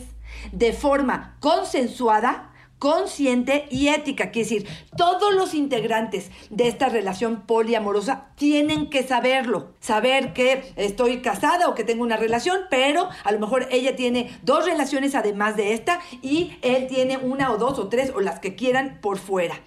de 0.53 0.73
forma 0.73 1.37
consensuada, 1.41 2.54
consciente 2.79 3.67
y 3.71 3.89
ética. 3.89 4.31
Quiere 4.31 4.49
decir, 4.49 4.69
todos 4.97 5.35
los 5.35 5.55
integrantes 5.55 6.31
de 6.51 6.69
esta 6.69 6.89
relación 6.89 7.43
poliamorosa 7.43 8.29
tienen 8.37 8.91
que 8.91 9.03
saberlo. 9.03 9.75
Saber 9.81 10.33
que 10.33 10.73
estoy 10.77 11.23
casada 11.23 11.69
o 11.69 11.75
que 11.75 11.85
tengo 11.85 12.03
una 12.03 12.17
relación, 12.17 12.61
pero 12.71 13.09
a 13.25 13.33
lo 13.33 13.39
mejor 13.39 13.69
ella 13.71 13.97
tiene 13.97 14.39
dos 14.43 14.67
relaciones 14.67 15.15
además 15.15 15.57
de 15.57 15.73
esta 15.73 16.01
y 16.23 16.57
él 16.63 16.87
tiene 16.87 17.17
una 17.17 17.53
o 17.53 17.59
dos 17.59 17.79
o 17.79 17.89
tres 17.89 18.13
o 18.15 18.21
las 18.21 18.41
que 18.41 18.55
quieran 18.55 18.99
por 19.01 19.19
fuera. 19.19 19.61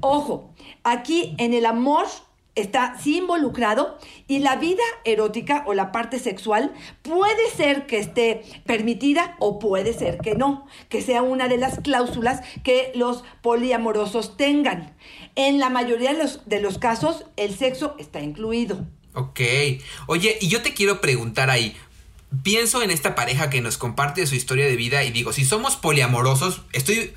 Ojo, 0.00 0.50
aquí 0.84 1.34
en 1.38 1.54
el 1.54 1.66
amor 1.66 2.06
está 2.54 2.98
sí 3.02 3.18
involucrado 3.18 3.98
y 4.28 4.40
la 4.40 4.56
vida 4.56 4.82
erótica 5.04 5.64
o 5.66 5.74
la 5.74 5.90
parte 5.92 6.18
sexual 6.18 6.72
puede 7.02 7.50
ser 7.56 7.86
que 7.86 7.98
esté 7.98 8.42
permitida 8.66 9.36
o 9.38 9.58
puede 9.58 9.94
ser 9.94 10.18
que 10.18 10.34
no, 10.34 10.66
que 10.88 11.02
sea 11.02 11.22
una 11.22 11.48
de 11.48 11.56
las 11.56 11.80
cláusulas 11.80 12.40
que 12.62 12.92
los 12.94 13.24
poliamorosos 13.40 14.36
tengan. 14.36 14.94
En 15.34 15.58
la 15.58 15.70
mayoría 15.70 16.12
de 16.12 16.18
los, 16.18 16.46
de 16.46 16.60
los 16.60 16.78
casos 16.78 17.24
el 17.36 17.56
sexo 17.56 17.96
está 17.98 18.20
incluido. 18.20 18.84
Ok. 19.14 19.40
Oye, 20.06 20.38
y 20.40 20.48
yo 20.48 20.62
te 20.62 20.74
quiero 20.74 21.00
preguntar 21.00 21.50
ahí, 21.50 21.76
pienso 22.42 22.82
en 22.82 22.90
esta 22.90 23.14
pareja 23.14 23.50
que 23.50 23.60
nos 23.60 23.78
comparte 23.78 24.26
su 24.26 24.34
historia 24.34 24.66
de 24.66 24.76
vida 24.76 25.04
y 25.04 25.10
digo, 25.10 25.32
si 25.32 25.44
somos 25.44 25.76
poliamorosos, 25.76 26.62
estoy 26.72 27.12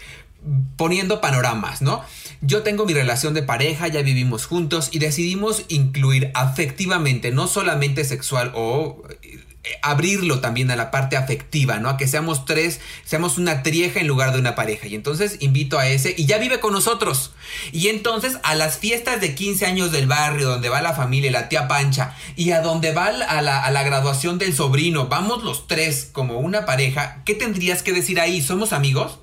poniendo 0.77 1.21
panoramas, 1.21 1.81
¿no? 1.81 2.03
Yo 2.41 2.63
tengo 2.63 2.85
mi 2.85 2.93
relación 2.93 3.33
de 3.33 3.43
pareja, 3.43 3.87
ya 3.87 4.01
vivimos 4.01 4.45
juntos 4.45 4.89
y 4.91 4.99
decidimos 4.99 5.63
incluir 5.67 6.31
afectivamente, 6.35 7.31
no 7.31 7.47
solamente 7.47 8.03
sexual 8.03 8.51
o 8.55 9.03
eh, 9.21 9.79
abrirlo 9.81 10.41
también 10.41 10.69
a 10.69 10.75
la 10.75 10.91
parte 10.91 11.17
afectiva, 11.17 11.79
¿no? 11.79 11.89
A 11.89 11.97
que 11.97 12.07
seamos 12.07 12.45
tres, 12.45 12.81
seamos 13.03 13.37
una 13.37 13.63
trieja 13.63 13.99
en 13.99 14.07
lugar 14.07 14.33
de 14.33 14.39
una 14.39 14.53
pareja. 14.53 14.87
Y 14.87 14.95
entonces 14.95 15.37
invito 15.39 15.79
a 15.79 15.87
ese 15.87 16.13
y 16.15 16.25
ya 16.25 16.37
vive 16.37 16.59
con 16.59 16.73
nosotros. 16.73 17.33
Y 17.71 17.87
entonces 17.87 18.37
a 18.43 18.53
las 18.53 18.77
fiestas 18.77 19.21
de 19.21 19.33
15 19.33 19.65
años 19.65 19.91
del 19.91 20.07
barrio, 20.07 20.49
donde 20.49 20.69
va 20.69 20.81
la 20.81 20.93
familia, 20.93 21.31
la 21.31 21.49
tía 21.49 21.67
Pancha, 21.67 22.15
y 22.35 22.51
a 22.51 22.61
donde 22.61 22.91
va 22.91 23.07
a 23.07 23.41
la, 23.41 23.63
a 23.63 23.71
la 23.71 23.83
graduación 23.83 24.37
del 24.37 24.53
sobrino, 24.53 25.07
vamos 25.07 25.43
los 25.43 25.67
tres 25.67 26.09
como 26.11 26.39
una 26.39 26.65
pareja, 26.65 27.23
¿qué 27.25 27.33
tendrías 27.33 27.81
que 27.81 27.93
decir 27.93 28.19
ahí? 28.19 28.41
¿Somos 28.41 28.73
amigos? 28.73 29.19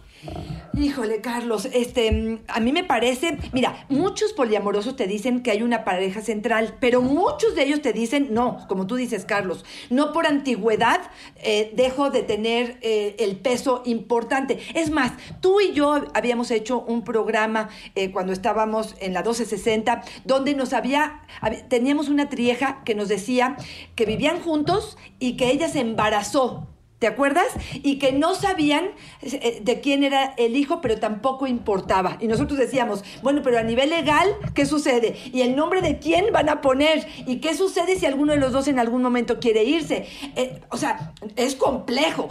Híjole, 0.75 1.21
Carlos, 1.21 1.69
este, 1.71 2.41
a 2.49 2.59
mí 2.61 2.73
me 2.73 2.83
parece, 2.83 3.37
mira, 3.53 3.85
muchos 3.91 4.33
poliamorosos 4.33 4.97
te 4.97 5.07
dicen 5.07 5.43
que 5.43 5.51
hay 5.51 5.63
una 5.63 5.85
pareja 5.85 6.23
central, 6.23 6.77
pero 6.81 7.03
muchos 7.03 7.55
de 7.55 7.65
ellos 7.65 7.83
te 7.83 7.93
dicen, 7.93 8.29
no, 8.31 8.67
como 8.69 8.87
tú 8.87 8.97
dices, 8.97 9.27
Carlos, 9.27 9.67
no 9.91 10.15
por 10.15 10.27
antigüedad 10.27 11.03
eh, 11.43 11.73
dejo 11.77 12.09
de 12.09 12.23
tener 12.23 12.79
eh, 12.81 13.17
el 13.19 13.37
peso 13.37 13.83
importante. 13.85 14.61
Es 14.75 14.91
más, 14.91 15.13
tú 15.43 15.61
y 15.61 15.75
yo 15.75 16.07
habíamos 16.15 16.51
hecho 16.51 16.81
un 16.81 17.05
programa 17.05 17.69
eh, 17.95 18.11
cuando 18.11 18.33
estábamos 18.33 18.95
en 19.01 19.13
la 19.13 19.21
1260, 19.21 20.03
donde 20.25 20.55
nos 20.55 20.73
había, 20.73 21.21
teníamos 21.69 22.09
una 22.09 22.31
trieja 22.31 22.83
que 22.85 22.95
nos 22.95 23.09
decía 23.09 23.59
que 23.95 24.07
vivían 24.07 24.41
juntos 24.41 24.97
y 25.19 25.37
que 25.37 25.51
ella 25.51 25.69
se 25.69 25.81
embarazó 25.81 26.67
¿Te 27.03 27.09
acuerdas? 27.09 27.49
Y 27.83 27.99
que 27.99 28.13
no 28.13 28.37
sabían 28.37 28.93
eh, 29.23 29.59
de 29.61 29.81
quién 29.81 30.05
era 30.05 30.35
el 30.37 30.55
hijo, 30.55 30.81
pero 30.81 31.01
tampoco 31.01 31.49
importaba. 31.49 32.17
Y 32.21 32.29
nosotros 32.29 32.61
decíamos, 32.61 33.03
bueno, 33.25 33.41
pero 33.43 33.59
a 33.59 33.65
nivel 33.65 33.91
legal, 33.91 34.29
¿qué 34.55 34.67
sucede? 34.67 35.17
¿Y 35.33 35.41
el 35.41 35.57
nombre 35.57 35.83
de 35.83 35.99
quién 35.99 36.27
van 36.33 36.49
a 36.49 36.61
poner? 36.61 37.05
¿Y 37.27 37.39
qué 37.41 37.57
sucede 37.57 37.97
si 37.97 38.07
alguno 38.07 38.35
de 38.35 38.39
los 38.39 38.53
dos 38.53 38.69
en 38.69 38.79
algún 38.79 39.03
momento 39.03 39.41
quiere 39.41 39.65
irse? 39.65 40.07
Eh, 40.37 40.61
o 40.69 40.77
sea, 40.77 41.13
es 41.35 41.57
complejo. 41.57 42.29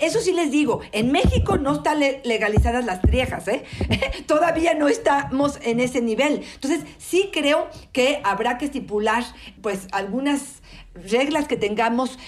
eso 0.00 0.18
sí 0.18 0.32
les 0.32 0.50
digo, 0.50 0.80
en 0.90 1.12
México 1.12 1.56
no 1.56 1.74
están 1.74 2.00
legalizadas 2.00 2.84
las 2.84 3.00
triejas, 3.00 3.46
¿eh? 3.46 3.62
Todavía 4.26 4.74
no 4.74 4.88
estamos 4.88 5.60
en 5.62 5.78
ese 5.78 6.00
nivel. 6.00 6.42
Entonces, 6.54 6.80
sí 6.98 7.30
creo 7.32 7.68
que 7.92 8.20
habrá 8.24 8.58
que 8.58 8.64
estipular, 8.64 9.22
pues, 9.62 9.86
algunas 9.92 10.60
reglas 11.04 11.48
que 11.48 11.56
tengamos 11.56 12.18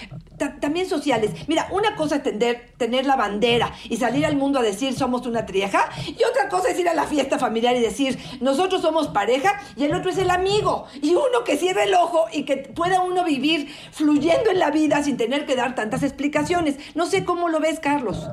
también 0.59 0.87
sociales. 0.87 1.31
Mira, 1.47 1.67
una 1.71 1.95
cosa 1.95 2.17
es 2.17 2.23
tener, 2.23 2.73
tener 2.77 3.05
la 3.05 3.15
bandera 3.15 3.73
y 3.89 3.97
salir 3.97 4.25
al 4.25 4.35
mundo 4.35 4.59
a 4.59 4.63
decir 4.63 4.93
somos 4.93 5.25
una 5.27 5.45
trieja 5.45 5.89
y 6.07 6.23
otra 6.23 6.49
cosa 6.49 6.69
es 6.69 6.79
ir 6.79 6.89
a 6.89 6.93
la 6.93 7.05
fiesta 7.05 7.37
familiar 7.39 7.75
y 7.75 7.79
decir 7.79 8.17
nosotros 8.39 8.81
somos 8.81 9.07
pareja 9.09 9.59
y 9.75 9.85
el 9.85 9.93
otro 9.93 10.11
es 10.11 10.17
el 10.17 10.29
amigo 10.29 10.85
y 11.01 11.11
uno 11.11 11.43
que 11.45 11.57
cierre 11.57 11.83
el 11.83 11.93
ojo 11.93 12.25
y 12.31 12.43
que 12.43 12.57
pueda 12.57 13.01
uno 13.01 13.23
vivir 13.23 13.69
fluyendo 13.91 14.51
en 14.51 14.59
la 14.59 14.71
vida 14.71 15.03
sin 15.03 15.17
tener 15.17 15.45
que 15.45 15.55
dar 15.55 15.75
tantas 15.75 16.03
explicaciones. 16.03 16.77
No 16.95 17.05
sé 17.05 17.25
cómo 17.25 17.49
lo 17.49 17.59
ves, 17.59 17.79
Carlos. 17.79 18.27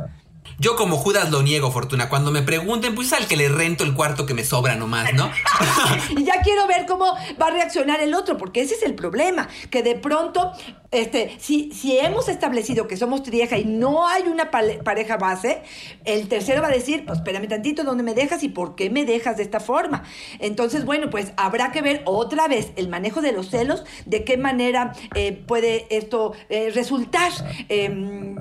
Yo 0.59 0.77
como 0.77 0.97
Judas 0.97 1.31
lo 1.31 1.43
niego, 1.43 1.71
Fortuna. 1.71 2.09
Cuando 2.09 2.31
me 2.31 2.43
pregunten, 2.43 2.95
pues 2.95 3.13
al 3.13 3.27
que 3.27 3.37
le 3.37 3.49
rento 3.49 3.85
el 3.85 3.95
cuarto 3.95 4.27
que 4.27 4.35
me 4.35 4.45
sobra 4.45 4.75
nomás, 4.75 5.13
¿no? 5.15 5.31
y 6.17 6.25
ya 6.25 6.41
quiero 6.43 6.67
ver 6.67 6.87
cómo 6.87 7.07
va 7.41 7.47
a 7.47 7.51
reaccionar 7.51 8.01
el 8.01 8.15
otro, 8.15 8.37
porque 8.37 8.63
ese 8.63 8.75
es 8.75 8.83
el 8.83 8.95
problema, 8.95 9.49
que 9.71 9.83
de 9.83 9.95
pronto, 9.95 10.53
este, 10.91 11.37
si, 11.39 11.73
si 11.73 11.99
hemos 11.99 12.29
establecido 12.29 12.89
que 12.89 12.97
somos 12.97 13.23
trieja 13.23 13.59
y 13.59 13.65
no 13.65 14.09
hay 14.09 14.23
una 14.23 14.51
pareja 14.51 15.17
base, 15.17 15.63
el 16.05 16.29
tercero 16.29 16.63
va 16.63 16.69
a 16.69 16.73
decir, 16.73 17.05
pues 17.07 17.19
espérame 17.19 17.49
tantito, 17.49 17.85
¿dónde 17.85 18.03
me 18.03 18.15
dejas 18.15 18.43
y 18.43 18.49
por 18.49 18.75
qué 18.75 18.91
me 18.91 19.05
dejas 19.05 19.37
de 19.37 19.43
esta 19.43 19.61
forma? 19.61 20.05
Entonces, 20.39 20.85
bueno, 20.85 21.11
pues 21.11 21.33
habrá 21.37 21.73
que 21.73 21.83
ver 21.83 22.03
otra 22.05 22.49
vez 22.49 22.73
el 22.77 22.89
manejo 22.89 23.21
de 23.21 23.33
los 23.33 23.51
celos, 23.51 23.85
de 24.07 24.25
qué 24.25 24.37
manera 24.37 24.93
eh, 25.15 25.33
puede 25.33 25.87
esto 25.91 26.33
eh, 26.49 26.71
resultar. 26.75 27.33
Em, 27.69 28.37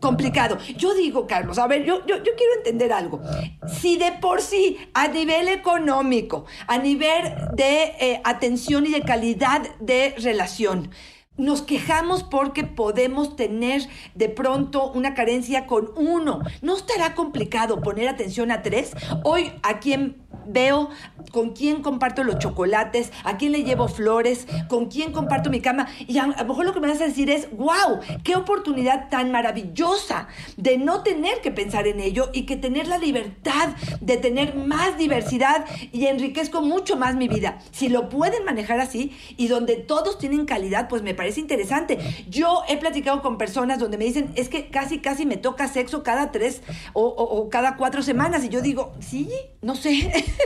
complicado. 0.00 0.58
Yo 0.76 0.94
digo, 0.94 1.26
Carlos, 1.26 1.58
a 1.58 1.66
ver, 1.66 1.84
yo, 1.84 2.04
yo, 2.06 2.16
yo, 2.18 2.32
quiero 2.36 2.54
entender 2.56 2.92
algo. 2.92 3.20
Si 3.66 3.96
de 3.96 4.12
por 4.12 4.40
sí, 4.40 4.78
a 4.94 5.08
nivel 5.08 5.48
económico, 5.48 6.46
a 6.66 6.78
nivel 6.78 7.34
de 7.54 7.94
eh, 8.00 8.20
atención 8.24 8.86
y 8.86 8.90
de 8.90 9.02
calidad 9.02 9.62
de 9.80 10.14
relación, 10.18 10.90
nos 11.36 11.62
quejamos 11.62 12.22
porque 12.22 12.64
podemos 12.64 13.34
tener 13.34 13.88
de 14.14 14.28
pronto 14.28 14.90
una 14.92 15.14
carencia 15.14 15.66
con 15.66 15.90
uno. 15.96 16.40
¿No 16.60 16.76
estará 16.76 17.14
complicado 17.14 17.80
poner 17.80 18.08
atención 18.08 18.50
a 18.50 18.62
tres? 18.62 18.92
Hoy, 19.24 19.50
¿a 19.62 19.80
quién 19.80 20.22
veo 20.46 20.90
con 21.32 21.50
quién 21.50 21.82
comparto 21.82 22.24
los 22.24 22.38
chocolates, 22.38 23.12
a 23.24 23.36
quién 23.36 23.52
le 23.52 23.62
llevo 23.62 23.88
flores, 23.88 24.46
con 24.68 24.86
quién 24.86 25.12
comparto 25.12 25.50
mi 25.50 25.60
cama. 25.60 25.88
Y 26.06 26.18
a, 26.18 26.26
lo 26.26 26.44
mejor 26.44 26.64
lo 26.64 26.72
que 26.72 26.80
me 26.80 26.88
vas 26.88 27.00
a 27.00 27.06
decir 27.06 27.30
es, 27.30 27.48
wow, 27.52 28.00
qué 28.24 28.36
oportunidad 28.36 29.08
tan 29.08 29.30
maravillosa 29.30 30.28
de 30.56 30.78
no 30.78 31.02
tener 31.02 31.40
que 31.40 31.50
pensar 31.50 31.86
en 31.86 32.00
ello 32.00 32.30
y 32.32 32.46
que 32.46 32.56
tener 32.56 32.88
la 32.88 32.98
libertad 32.98 33.70
de 34.00 34.16
tener 34.16 34.54
más 34.54 34.98
diversidad 34.98 35.64
y 35.92 36.06
enriquezco 36.06 36.62
mucho 36.62 36.96
más 36.96 37.14
mi 37.14 37.28
vida. 37.28 37.58
Si 37.70 37.88
lo 37.88 38.08
pueden 38.08 38.44
manejar 38.44 38.80
así 38.80 39.16
y 39.36 39.48
donde 39.48 39.76
todos 39.76 40.18
tienen 40.18 40.46
calidad, 40.46 40.88
pues 40.88 41.02
me 41.02 41.14
parece 41.14 41.40
interesante. 41.40 41.98
Yo 42.28 42.62
he 42.68 42.76
platicado 42.76 43.22
con 43.22 43.38
personas 43.38 43.78
donde 43.78 43.98
me 43.98 44.04
dicen, 44.04 44.32
es 44.34 44.48
que 44.48 44.68
casi, 44.68 44.98
casi 44.98 45.26
me 45.26 45.36
toca 45.36 45.68
sexo 45.68 46.02
cada 46.02 46.30
tres 46.32 46.62
o, 46.92 47.04
o 47.06 47.48
cada 47.48 47.76
cuatro 47.76 48.02
semanas. 48.02 48.44
Y 48.44 48.48
yo 48.48 48.60
digo, 48.60 48.92
sí, 49.00 49.30
no 49.62 49.74
sé. 49.74 50.12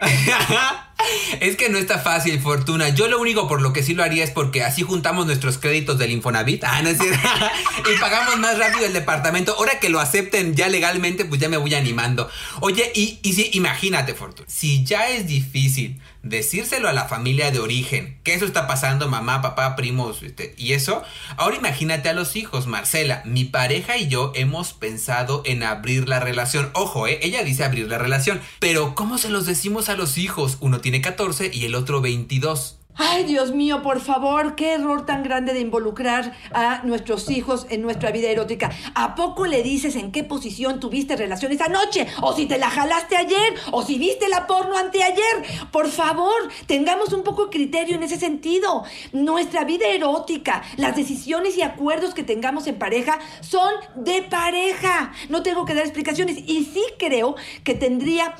es 1.40 1.56
que 1.56 1.68
no 1.68 1.78
está 1.78 1.98
fácil, 1.98 2.40
Fortuna. 2.40 2.88
Yo 2.90 3.08
lo 3.08 3.20
único 3.20 3.48
por 3.48 3.62
lo 3.62 3.72
que 3.72 3.82
sí 3.82 3.94
lo 3.94 4.02
haría 4.02 4.24
es 4.24 4.30
porque 4.30 4.62
así 4.62 4.82
juntamos 4.82 5.26
nuestros 5.26 5.58
créditos 5.58 5.98
del 5.98 6.10
Infonavit. 6.10 6.64
Ah, 6.64 6.82
no 6.82 6.88
es 6.88 6.98
y 7.00 8.00
pagamos 8.00 8.38
más 8.38 8.58
rápido 8.58 8.86
el 8.86 8.92
departamento. 8.92 9.54
Ahora 9.56 9.78
que 9.78 9.88
lo 9.88 10.00
acepten 10.00 10.54
ya 10.54 10.68
legalmente, 10.68 11.24
pues 11.24 11.40
ya 11.40 11.48
me 11.48 11.56
voy 11.56 11.74
animando. 11.74 12.30
Oye, 12.60 12.90
y, 12.94 13.18
y 13.22 13.32
si, 13.32 13.50
imagínate, 13.54 14.14
Fortuna. 14.14 14.48
Si 14.48 14.84
ya 14.84 15.08
es 15.08 15.26
difícil 15.26 16.00
decírselo 16.22 16.88
a 16.88 16.92
la 16.92 17.06
familia 17.06 17.50
de 17.50 17.60
origen, 17.60 18.18
que 18.24 18.34
eso 18.34 18.44
está 18.44 18.66
pasando, 18.66 19.08
mamá, 19.08 19.42
papá, 19.42 19.76
primos, 19.76 20.22
este, 20.22 20.54
y 20.56 20.72
eso. 20.72 21.02
Ahora 21.36 21.56
imagínate 21.56 22.08
a 22.08 22.14
los 22.14 22.36
hijos, 22.36 22.66
Marcela. 22.66 23.22
Mi 23.24 23.44
pareja 23.44 23.96
y 23.96 24.08
yo 24.08 24.32
hemos 24.34 24.72
pensado 24.72 25.42
en 25.44 25.62
abrir 25.62 26.08
la 26.08 26.20
relación. 26.20 26.70
Ojo, 26.74 27.06
eh, 27.06 27.20
ella 27.22 27.42
dice 27.44 27.64
abrir 27.64 27.88
la 27.88 27.98
relación. 27.98 28.40
Pero, 28.58 28.94
¿cómo 28.94 29.18
se 29.18 29.30
los 29.30 29.46
decimos 29.46 29.88
a 29.88 29.96
los 29.96 30.18
hijos? 30.18 30.58
Uno 30.60 30.80
tiene 30.80 31.00
14 31.00 31.50
y 31.52 31.64
el 31.64 31.74
otro 31.74 32.00
22. 32.00 32.79
Ay, 33.02 33.24
Dios 33.24 33.52
mío, 33.52 33.80
por 33.82 33.98
favor, 34.02 34.54
qué 34.56 34.74
error 34.74 35.06
tan 35.06 35.22
grande 35.22 35.54
de 35.54 35.60
involucrar 35.60 36.34
a 36.52 36.82
nuestros 36.84 37.30
hijos 37.30 37.66
en 37.70 37.80
nuestra 37.80 38.10
vida 38.10 38.28
erótica. 38.28 38.70
¿A 38.94 39.14
poco 39.14 39.46
le 39.46 39.62
dices 39.62 39.96
en 39.96 40.12
qué 40.12 40.22
posición 40.22 40.80
tuviste 40.80 41.16
relaciones 41.16 41.62
anoche? 41.62 42.06
O 42.20 42.34
si 42.34 42.44
te 42.44 42.58
la 42.58 42.68
jalaste 42.68 43.16
ayer, 43.16 43.54
o 43.70 43.82
si 43.82 43.98
viste 43.98 44.28
la 44.28 44.46
porno 44.46 44.76
anteayer. 44.76 45.24
Por 45.72 45.88
favor, 45.88 46.50
tengamos 46.66 47.14
un 47.14 47.22
poco 47.22 47.46
de 47.46 47.52
criterio 47.52 47.96
en 47.96 48.02
ese 48.02 48.18
sentido. 48.18 48.84
Nuestra 49.14 49.64
vida 49.64 49.86
erótica, 49.86 50.62
las 50.76 50.94
decisiones 50.94 51.56
y 51.56 51.62
acuerdos 51.62 52.12
que 52.12 52.22
tengamos 52.22 52.66
en 52.66 52.78
pareja 52.78 53.18
son 53.40 53.72
de 53.94 54.20
pareja. 54.24 55.12
No 55.30 55.42
tengo 55.42 55.64
que 55.64 55.72
dar 55.72 55.84
explicaciones. 55.84 56.36
Y 56.46 56.64
sí 56.64 56.84
creo 56.98 57.34
que 57.64 57.72
tendría, 57.72 58.34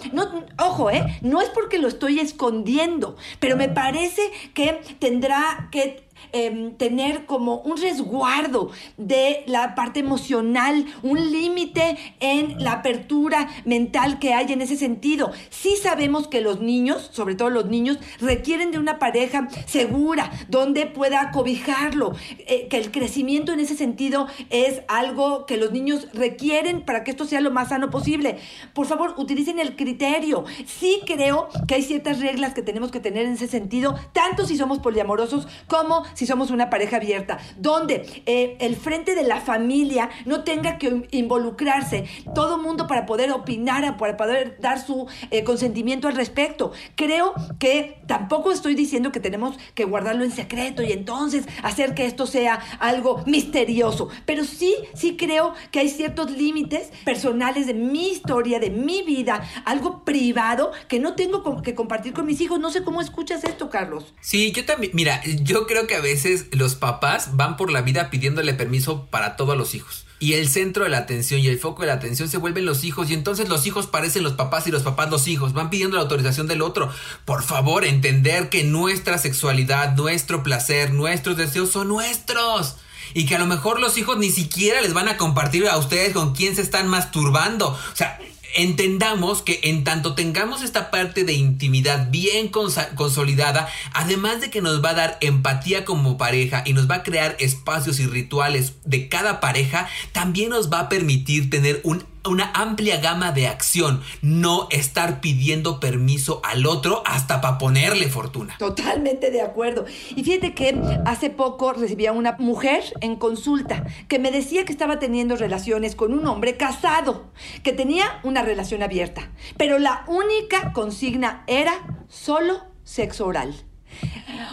ojo, 0.59 0.91
¿eh? 0.91 1.19
No 1.23 1.41
es 1.41 1.49
porque 1.49 1.79
lo 1.79 1.89
estoy 1.89 2.21
escondiendo, 2.21 3.17
pero 3.39 3.57
me 3.57 3.71
parece 3.71 4.21
que 4.55 4.73
tendrá 4.99 5.69
que 5.71 6.03
em, 6.33 6.73
tener 6.73 7.27
como 7.27 7.61
un 7.61 7.77
resguardo 7.77 8.71
de 8.97 9.43
la 9.47 9.75
parte 9.75 10.01
emocional, 10.01 10.87
un 11.03 11.31
límite 11.31 11.97
en 12.21 12.63
la 12.63 12.73
apertura 12.73 13.49
mental 13.65 14.19
que 14.19 14.35
hay 14.35 14.53
en 14.53 14.61
ese 14.61 14.77
sentido. 14.77 15.33
Sí 15.51 15.77
sabemos 15.83 16.29
que 16.29 16.41
los 16.41 16.61
niños, 16.61 17.11
sobre 17.13 17.35
todo 17.35 17.51
los 17.51 17.67
niños, 17.67 17.99
requieren 18.21 18.71
de 18.71 18.79
una 18.79 18.99
pareja 18.99 19.49
segura, 19.67 20.31
donde 20.49 20.87
pueda 20.87 21.31
cobijarlo, 21.31 22.15
eh, 22.47 22.69
que 22.69 22.77
el 22.77 22.91
crecimiento 22.91 23.53
en 23.53 23.61
ese 23.61 23.77
sentido 23.77 24.27
es 24.51 24.83
algo 24.89 25.47
que 25.47 25.57
los 25.57 25.73
niños 25.73 26.09
requieren 26.13 26.83
para 26.83 27.05
que 27.05 27.11
esto 27.11 27.25
sea 27.25 27.41
lo 27.41 27.51
más 27.51 27.69
sano 27.69 27.91
posible. 27.91 28.39
Por 28.75 28.87
favor, 28.87 29.15
utilicen 29.17 29.59
el 29.59 29.77
criterio. 29.77 30.45
Sí 30.67 31.01
creo 31.07 31.49
que 31.67 31.75
hay 31.75 31.83
ciertas 31.83 32.21
reglas 32.21 32.55
que 32.55 32.63
tenemos 32.63 32.91
que 32.91 33.01
tener 33.01 33.27
en 33.27 33.33
ese 33.33 33.49
sentido, 33.49 33.95
tanto 34.13 34.47
si 34.47 34.57
somos 34.57 34.79
poliamorosos 34.79 35.47
como 35.67 36.05
si 36.15 36.27
somos 36.27 36.51
una 36.51 36.71
pareja 36.71 36.97
abierta, 36.97 37.39
donde 37.57 38.23
eh, 38.27 38.57
el 38.61 38.77
frente 38.77 39.15
de 39.15 39.23
la 39.23 39.41
familia 39.41 40.11
no 40.25 40.45
tenga 40.45 40.79
que 40.79 41.07
involucrarse 41.11 42.05
todo 42.35 42.59
mundo 42.59 42.87
para 42.87 43.07
poder 43.07 43.31
opinar, 43.33 43.97
para 43.97 44.17
poder 44.17 44.59
dar 44.61 44.85
su 44.85 45.07
eh, 45.31 45.45
consentimiento 45.45 46.09
al 46.09 46.17
respecto. 46.17 46.73
Creo 46.95 47.35
que 47.59 48.01
tampoco 48.07 48.53
estoy 48.53 48.75
diciendo 48.75 49.13
que 49.13 49.21
tenemos 49.21 49.57
que 49.75 49.85
guardarlo 49.85 50.25
en 50.25 50.33
secreto 50.33 50.83
y 50.83 50.93
entonces 50.93 51.45
hacer 51.63 51.95
que 51.95 52.07
esto 52.07 52.27
sea 52.27 52.61
algo 52.79 53.23
misterioso, 53.27 54.09
pero 54.27 54.45
sí, 54.45 54.75
sí 54.95 55.17
creo 55.17 55.55
que 55.71 55.81
hay 55.81 55.89
ciertos 55.89 56.31
límites 56.31 56.91
personales 57.05 57.67
de 57.67 57.75
mi 57.75 58.11
historia, 58.11 58.59
de 58.59 58.71
mi 58.71 59.03
vida, 59.03 59.43
algo 59.65 60.05
privado 60.05 60.73
que 60.89 60.99
no 60.99 61.15
tengo 61.15 61.63
que 61.63 61.75
compartir 61.75 62.13
con 62.13 62.27
mis 62.27 62.41
hijos. 62.41 62.61
No 62.61 62.71
sé 62.71 62.83
cómo 62.83 63.01
escuchas 63.01 63.45
esto, 63.45 63.71
Carlos. 63.71 64.15
Sí, 64.21 64.53
yo 64.53 64.65
también, 64.65 64.93
mira, 64.95 65.21
yo 65.43 65.67
creo 65.67 65.87
que 65.87 65.97
a 66.01 66.03
veces 66.03 66.47
los 66.53 66.77
papás 66.77 67.37
van 67.37 67.59
por 67.59 67.71
la 67.71 67.83
vida 67.83 68.09
pidiéndole 68.09 68.55
permiso 68.55 69.07
para 69.11 69.37
todos 69.37 69.57
los 69.57 69.75
hijos. 69.75 70.07
Y 70.19 70.33
el 70.35 70.49
centro 70.49 70.85
de 70.85 70.91
la 70.91 70.99
atención 70.99 71.41
y 71.41 71.49
el 71.49 71.59
foco 71.59 71.83
de 71.83 71.89
la 71.89 71.95
atención 71.95 72.29
se 72.29 72.39
vuelven 72.39 72.65
los 72.65 72.85
hijos 72.85 73.11
y 73.11 73.15
entonces 73.15 73.51
los 73.51 73.67
hijos 73.67 73.87
parecen 73.87 74.23
los 74.23 74.33
papás 74.33 74.67
y 74.67 74.71
los 74.71 74.83
papás 74.83 75.11
los 75.11 75.29
hijos. 75.29 75.53
Van 75.53 75.69
pidiendo 75.69 75.97
la 75.97 76.03
autorización 76.03 76.47
del 76.47 76.63
otro. 76.63 76.91
Por 77.27 77.43
favor, 77.43 77.85
entender 77.85 78.49
que 78.49 78.65
nuestra 78.65 79.19
sexualidad, 79.19 79.95
nuestro 79.95 80.43
placer, 80.43 80.93
nuestros 80.93 81.37
deseos 81.37 81.71
son 81.71 81.89
nuestros. 81.89 82.77
Y 83.13 83.27
que 83.27 83.37
a 83.37 83.39
lo 83.39 83.47
mejor 83.47 83.79
los 83.79 83.99
hijos 83.99 84.17
ni 84.17 84.31
siquiera 84.31 84.81
les 84.81 84.95
van 84.95 85.09
a 85.09 85.17
compartir 85.19 85.69
a 85.69 85.77
ustedes 85.77 86.15
con 86.15 86.35
quién 86.35 86.57
se 86.57 86.63
están 86.63 86.89
masturbando. 86.89 87.69
O 87.69 87.97
sea, 87.97 88.19
entendamos 88.55 89.43
que 89.43 89.61
en 89.65 89.85
tanto 89.85 90.15
tengamos 90.15 90.63
esta 90.63 90.91
parte 90.91 91.25
de 91.25 91.33
intimidad 91.33 92.11
bien 92.11 92.49
consolidada, 92.49 93.69
además 93.93 94.41
de 94.41 94.51
que 94.51 94.63
nos 94.63 94.85
va 94.85 94.91
a 94.91 94.95
dar 94.95 95.19
empatía 95.21 95.85
como 95.85 96.19
pareja 96.19 96.63
y 96.67 96.73
nos 96.73 96.91
va 96.91 96.97
a 96.97 97.03
crear 97.03 97.37
espacios 97.39 98.01
y 98.01 98.07
rituales 98.07 98.75
de 98.85 99.09
cada 99.09 99.41
pareja, 99.41 99.89
también 100.13 100.51
nos 100.51 100.73
va 100.73 100.81
a 100.81 100.89
permitir 100.89 101.51
tener 101.51 101.81
un 101.85 102.05
una 102.29 102.51
amplia 102.55 103.01
gama 103.01 103.33
de 103.33 103.47
acción, 103.47 104.03
no 104.23 104.69
estar 104.71 105.21
pidiendo 105.21 105.81
permiso 105.81 106.41
al 106.45 106.67
otro 106.67 107.03
hasta 107.07 107.41
para 107.41 107.59
ponerle 107.59 108.09
fortuna. 108.09 108.57
Totalmente 108.59 109.31
de 109.31 109.43
acuerdo. 109.43 109.85
Y 110.15 110.25
fíjate 110.25 110.55
que 110.55 110.81
hace 111.07 111.31
poco 111.31 111.73
recibí 111.73 112.07
a 112.07 112.13
una 112.13 112.37
mujer 112.39 112.83
en 113.01 113.17
consulta 113.17 113.85
que 114.09 114.19
me 114.19 114.31
decía 114.31 114.65
que 114.65 114.73
estaba 114.73 114.99
teniendo 114.99 115.37
relaciones 115.37 115.95
con 115.95 116.13
un 116.13 116.27
hombre 116.27 116.57
casado, 116.57 117.31
que 117.63 117.73
tenía 117.73 118.21
una 118.23 118.43
relación 118.43 118.83
abierta, 118.83 119.31
pero 119.57 119.79
la 119.79 120.05
única 120.07 120.73
consigna 120.73 121.45
era 121.47 121.73
solo 122.09 122.65
sexo 122.85 123.27
oral. 123.27 123.55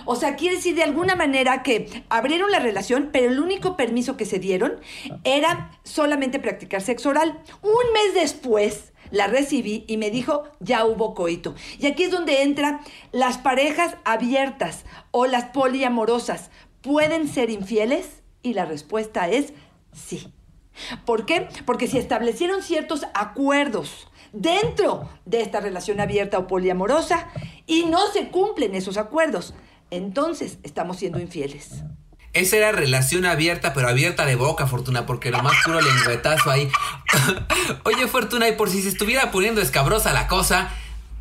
O 0.06 0.16
sea, 0.16 0.36
quiere 0.36 0.56
decir 0.56 0.76
de 0.76 0.84
alguna 0.84 1.16
manera 1.16 1.64
que 1.64 2.04
abrieron 2.10 2.52
la 2.52 2.60
relación, 2.60 3.10
pero 3.12 3.30
el 3.30 3.40
único 3.40 3.76
permiso 3.76 4.18
que 4.18 4.26
se 4.26 4.40
dieron 4.40 4.80
era 5.24 5.72
solamente 5.84 6.40
practicar 6.40 6.82
sexo 6.82 7.10
oral. 7.10 7.42
Un 7.62 7.94
mes 7.94 8.14
después 8.14 8.94
la 9.12 9.28
recibí 9.28 9.86
y 9.88 9.98
me 9.98 10.12
dijo, 10.12 10.44
ya 10.60 10.86
hubo 10.86 11.14
coito. 11.14 11.56
Y 11.80 11.88
aquí 11.88 12.04
es 12.04 12.12
donde 12.12 12.44
entran 12.44 12.80
las 13.12 13.38
parejas 13.38 13.96
abiertas 14.06 14.86
o 15.12 15.28
las 15.28 15.46
poliamorosas. 15.46 16.52
¿Pueden 16.82 17.28
ser 17.28 17.50
infieles? 17.50 18.22
Y 18.44 18.54
la 18.54 18.66
respuesta 18.66 19.30
es 19.30 19.54
sí. 19.94 20.32
¿Por 21.06 21.26
qué? 21.26 21.48
Porque 21.66 21.88
si 21.88 21.98
establecieron 21.98 22.62
ciertos 22.62 23.06
acuerdos 23.14 24.08
dentro 24.32 25.10
de 25.26 25.42
esta 25.42 25.60
relación 25.60 26.00
abierta 26.00 26.38
o 26.38 26.48
poliamorosa 26.48 27.30
y 27.66 27.86
no 27.86 28.08
se 28.08 28.30
cumplen 28.30 28.76
esos 28.76 28.98
acuerdos, 28.98 29.54
entonces 29.92 30.60
estamos 30.64 30.98
siendo 30.98 31.20
infieles. 31.20 31.84
Esa 32.34 32.58
era 32.58 32.72
relación 32.72 33.26
abierta, 33.26 33.74
pero 33.74 33.88
abierta 33.88 34.26
de 34.26 34.36
boca, 34.36 34.68
Fortuna, 34.68 35.06
porque 35.06 35.32
lo 35.32 35.42
más 35.42 35.54
puro 35.66 35.82
lengüetazo 35.82 36.52
ahí. 36.52 36.70
Oye, 37.84 38.08
Fortuna, 38.08 38.48
y 38.48 38.52
por 38.52 38.70
si 38.70 38.82
se 38.82 38.90
estuviera 38.90 39.32
poniendo 39.32 39.62
escabrosa 39.62 40.14
la 40.14 40.28
cosa, 40.28 40.70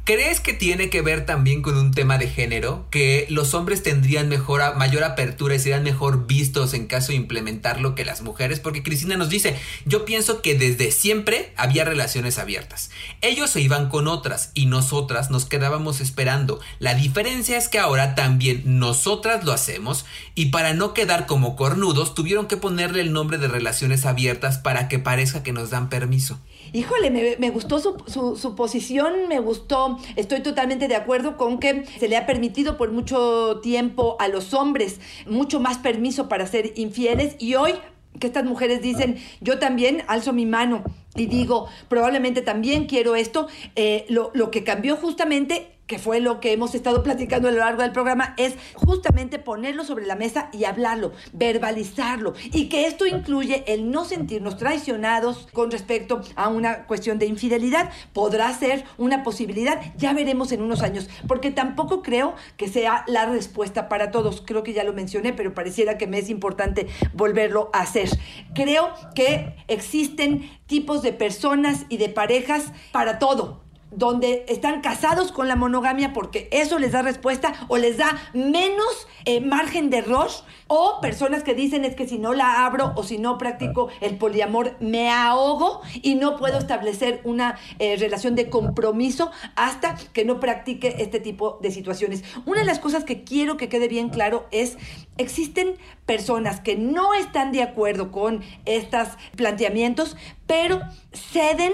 ¿Crees 0.06 0.38
que 0.38 0.52
tiene 0.52 0.88
que 0.88 1.02
ver 1.02 1.26
también 1.26 1.62
con 1.62 1.76
un 1.76 1.90
tema 1.90 2.16
de 2.16 2.28
género? 2.28 2.86
Que 2.92 3.26
los 3.28 3.54
hombres 3.54 3.82
tendrían 3.82 4.28
mejor, 4.28 4.76
mayor 4.76 5.02
apertura 5.02 5.56
y 5.56 5.58
serían 5.58 5.82
mejor 5.82 6.28
vistos 6.28 6.74
en 6.74 6.86
caso 6.86 7.08
de 7.08 7.16
implementarlo 7.16 7.96
que 7.96 8.04
las 8.04 8.22
mujeres? 8.22 8.60
Porque 8.60 8.84
Cristina 8.84 9.16
nos 9.16 9.30
dice, 9.30 9.58
yo 9.84 10.04
pienso 10.04 10.42
que 10.42 10.56
desde 10.56 10.92
siempre 10.92 11.52
había 11.56 11.84
relaciones 11.84 12.38
abiertas. 12.38 12.90
Ellos 13.20 13.50
se 13.50 13.60
iban 13.60 13.88
con 13.88 14.06
otras 14.06 14.52
y 14.54 14.66
nosotras 14.66 15.32
nos 15.32 15.44
quedábamos 15.44 16.00
esperando. 16.00 16.60
La 16.78 16.94
diferencia 16.94 17.58
es 17.58 17.68
que 17.68 17.80
ahora 17.80 18.14
también 18.14 18.62
nosotras 18.78 19.42
lo 19.42 19.50
hacemos 19.50 20.04
y 20.36 20.50
para 20.50 20.72
no 20.72 20.94
quedar 20.94 21.26
como 21.26 21.56
cornudos 21.56 22.14
tuvieron 22.14 22.46
que 22.46 22.56
ponerle 22.56 23.00
el 23.00 23.12
nombre 23.12 23.38
de 23.38 23.48
relaciones 23.48 24.06
abiertas 24.06 24.58
para 24.58 24.86
que 24.86 25.00
parezca 25.00 25.42
que 25.42 25.52
nos 25.52 25.70
dan 25.70 25.88
permiso. 25.88 26.38
Híjole, 26.72 27.36
me, 27.38 27.50
gustó 27.50 27.78
su, 27.78 28.36
su, 28.36 28.54
posición, 28.54 29.28
me 29.28 29.38
gustó, 29.38 29.98
estoy 30.16 30.40
totalmente 30.40 30.88
de 30.88 30.96
acuerdo 30.96 31.36
con 31.36 31.58
que 31.58 31.84
se 31.98 32.08
le 32.08 32.16
ha 32.16 32.26
permitido 32.26 32.76
por 32.76 32.92
mucho 32.92 33.60
tiempo 33.62 34.16
a 34.18 34.28
los 34.28 34.54
hombres 34.54 35.00
mucho 35.26 35.60
más 35.60 35.78
permiso 35.78 36.28
para 36.28 36.46
ser 36.46 36.72
infieles. 36.76 37.36
Y 37.38 37.54
hoy 37.54 37.74
que 38.18 38.26
estas 38.26 38.44
mujeres 38.44 38.82
dicen, 38.82 39.16
yo 39.40 39.58
también 39.58 40.02
alzo 40.08 40.32
mi 40.32 40.46
mano 40.46 40.82
y 41.14 41.26
digo, 41.26 41.68
probablemente 41.88 42.42
también 42.42 42.86
quiero 42.86 43.16
esto, 43.16 43.46
eh, 43.74 44.04
lo, 44.08 44.30
lo 44.34 44.50
que 44.50 44.64
cambió 44.64 44.96
justamente 44.96 45.75
que 45.86 45.98
fue 45.98 46.20
lo 46.20 46.40
que 46.40 46.52
hemos 46.52 46.74
estado 46.74 47.02
platicando 47.02 47.48
a 47.48 47.52
lo 47.52 47.58
largo 47.58 47.82
del 47.82 47.92
programa, 47.92 48.34
es 48.36 48.54
justamente 48.74 49.38
ponerlo 49.38 49.84
sobre 49.84 50.06
la 50.06 50.16
mesa 50.16 50.50
y 50.52 50.64
hablarlo, 50.64 51.12
verbalizarlo. 51.32 52.34
Y 52.52 52.68
que 52.68 52.86
esto 52.86 53.06
incluye 53.06 53.64
el 53.66 53.90
no 53.90 54.04
sentirnos 54.04 54.56
traicionados 54.56 55.48
con 55.52 55.70
respecto 55.70 56.22
a 56.34 56.48
una 56.48 56.86
cuestión 56.86 57.18
de 57.18 57.26
infidelidad. 57.26 57.90
Podrá 58.12 58.52
ser 58.52 58.84
una 58.98 59.22
posibilidad, 59.22 59.80
ya 59.96 60.12
veremos 60.12 60.52
en 60.52 60.62
unos 60.62 60.82
años, 60.82 61.08
porque 61.28 61.50
tampoco 61.50 62.02
creo 62.02 62.34
que 62.56 62.68
sea 62.68 63.04
la 63.06 63.26
respuesta 63.26 63.88
para 63.88 64.10
todos. 64.10 64.42
Creo 64.44 64.62
que 64.62 64.72
ya 64.72 64.84
lo 64.84 64.92
mencioné, 64.92 65.32
pero 65.32 65.54
pareciera 65.54 65.98
que 65.98 66.06
me 66.06 66.18
es 66.18 66.30
importante 66.30 66.86
volverlo 67.12 67.70
a 67.72 67.80
hacer. 67.80 68.08
Creo 68.54 68.92
que 69.14 69.54
existen 69.68 70.50
tipos 70.66 71.02
de 71.02 71.12
personas 71.12 71.86
y 71.88 71.98
de 71.98 72.08
parejas 72.08 72.72
para 72.92 73.18
todo 73.18 73.65
donde 73.96 74.44
están 74.48 74.82
casados 74.82 75.32
con 75.32 75.48
la 75.48 75.56
monogamia 75.56 76.12
porque 76.12 76.48
eso 76.52 76.78
les 76.78 76.92
da 76.92 77.02
respuesta 77.02 77.52
o 77.68 77.78
les 77.78 77.96
da 77.96 78.16
menos 78.32 79.08
eh, 79.24 79.40
margen 79.40 79.90
de 79.90 79.98
error 79.98 80.28
o 80.68 81.00
personas 81.00 81.42
que 81.42 81.54
dicen 81.54 81.84
es 81.84 81.94
que 81.94 82.06
si 82.06 82.18
no 82.18 82.34
la 82.34 82.64
abro 82.64 82.92
o 82.96 83.02
si 83.02 83.18
no 83.18 83.38
practico 83.38 83.88
el 84.00 84.16
poliamor 84.18 84.76
me 84.80 85.10
ahogo 85.10 85.80
y 86.02 86.14
no 86.14 86.36
puedo 86.36 86.58
establecer 86.58 87.20
una 87.24 87.58
eh, 87.78 87.96
relación 87.96 88.34
de 88.34 88.50
compromiso 88.50 89.30
hasta 89.54 89.96
que 90.12 90.24
no 90.24 90.40
practique 90.40 90.96
este 90.98 91.20
tipo 91.20 91.58
de 91.62 91.70
situaciones. 91.70 92.24
Una 92.44 92.60
de 92.60 92.66
las 92.66 92.78
cosas 92.78 93.04
que 93.04 93.24
quiero 93.24 93.56
que 93.56 93.68
quede 93.68 93.88
bien 93.88 94.10
claro 94.10 94.46
es 94.50 94.76
existen 95.18 95.76
personas 96.04 96.60
que 96.60 96.76
no 96.76 97.14
están 97.14 97.52
de 97.52 97.62
acuerdo 97.62 98.12
con 98.12 98.42
estos 98.64 99.08
planteamientos, 99.36 100.16
pero 100.46 100.80
ceden 101.12 101.72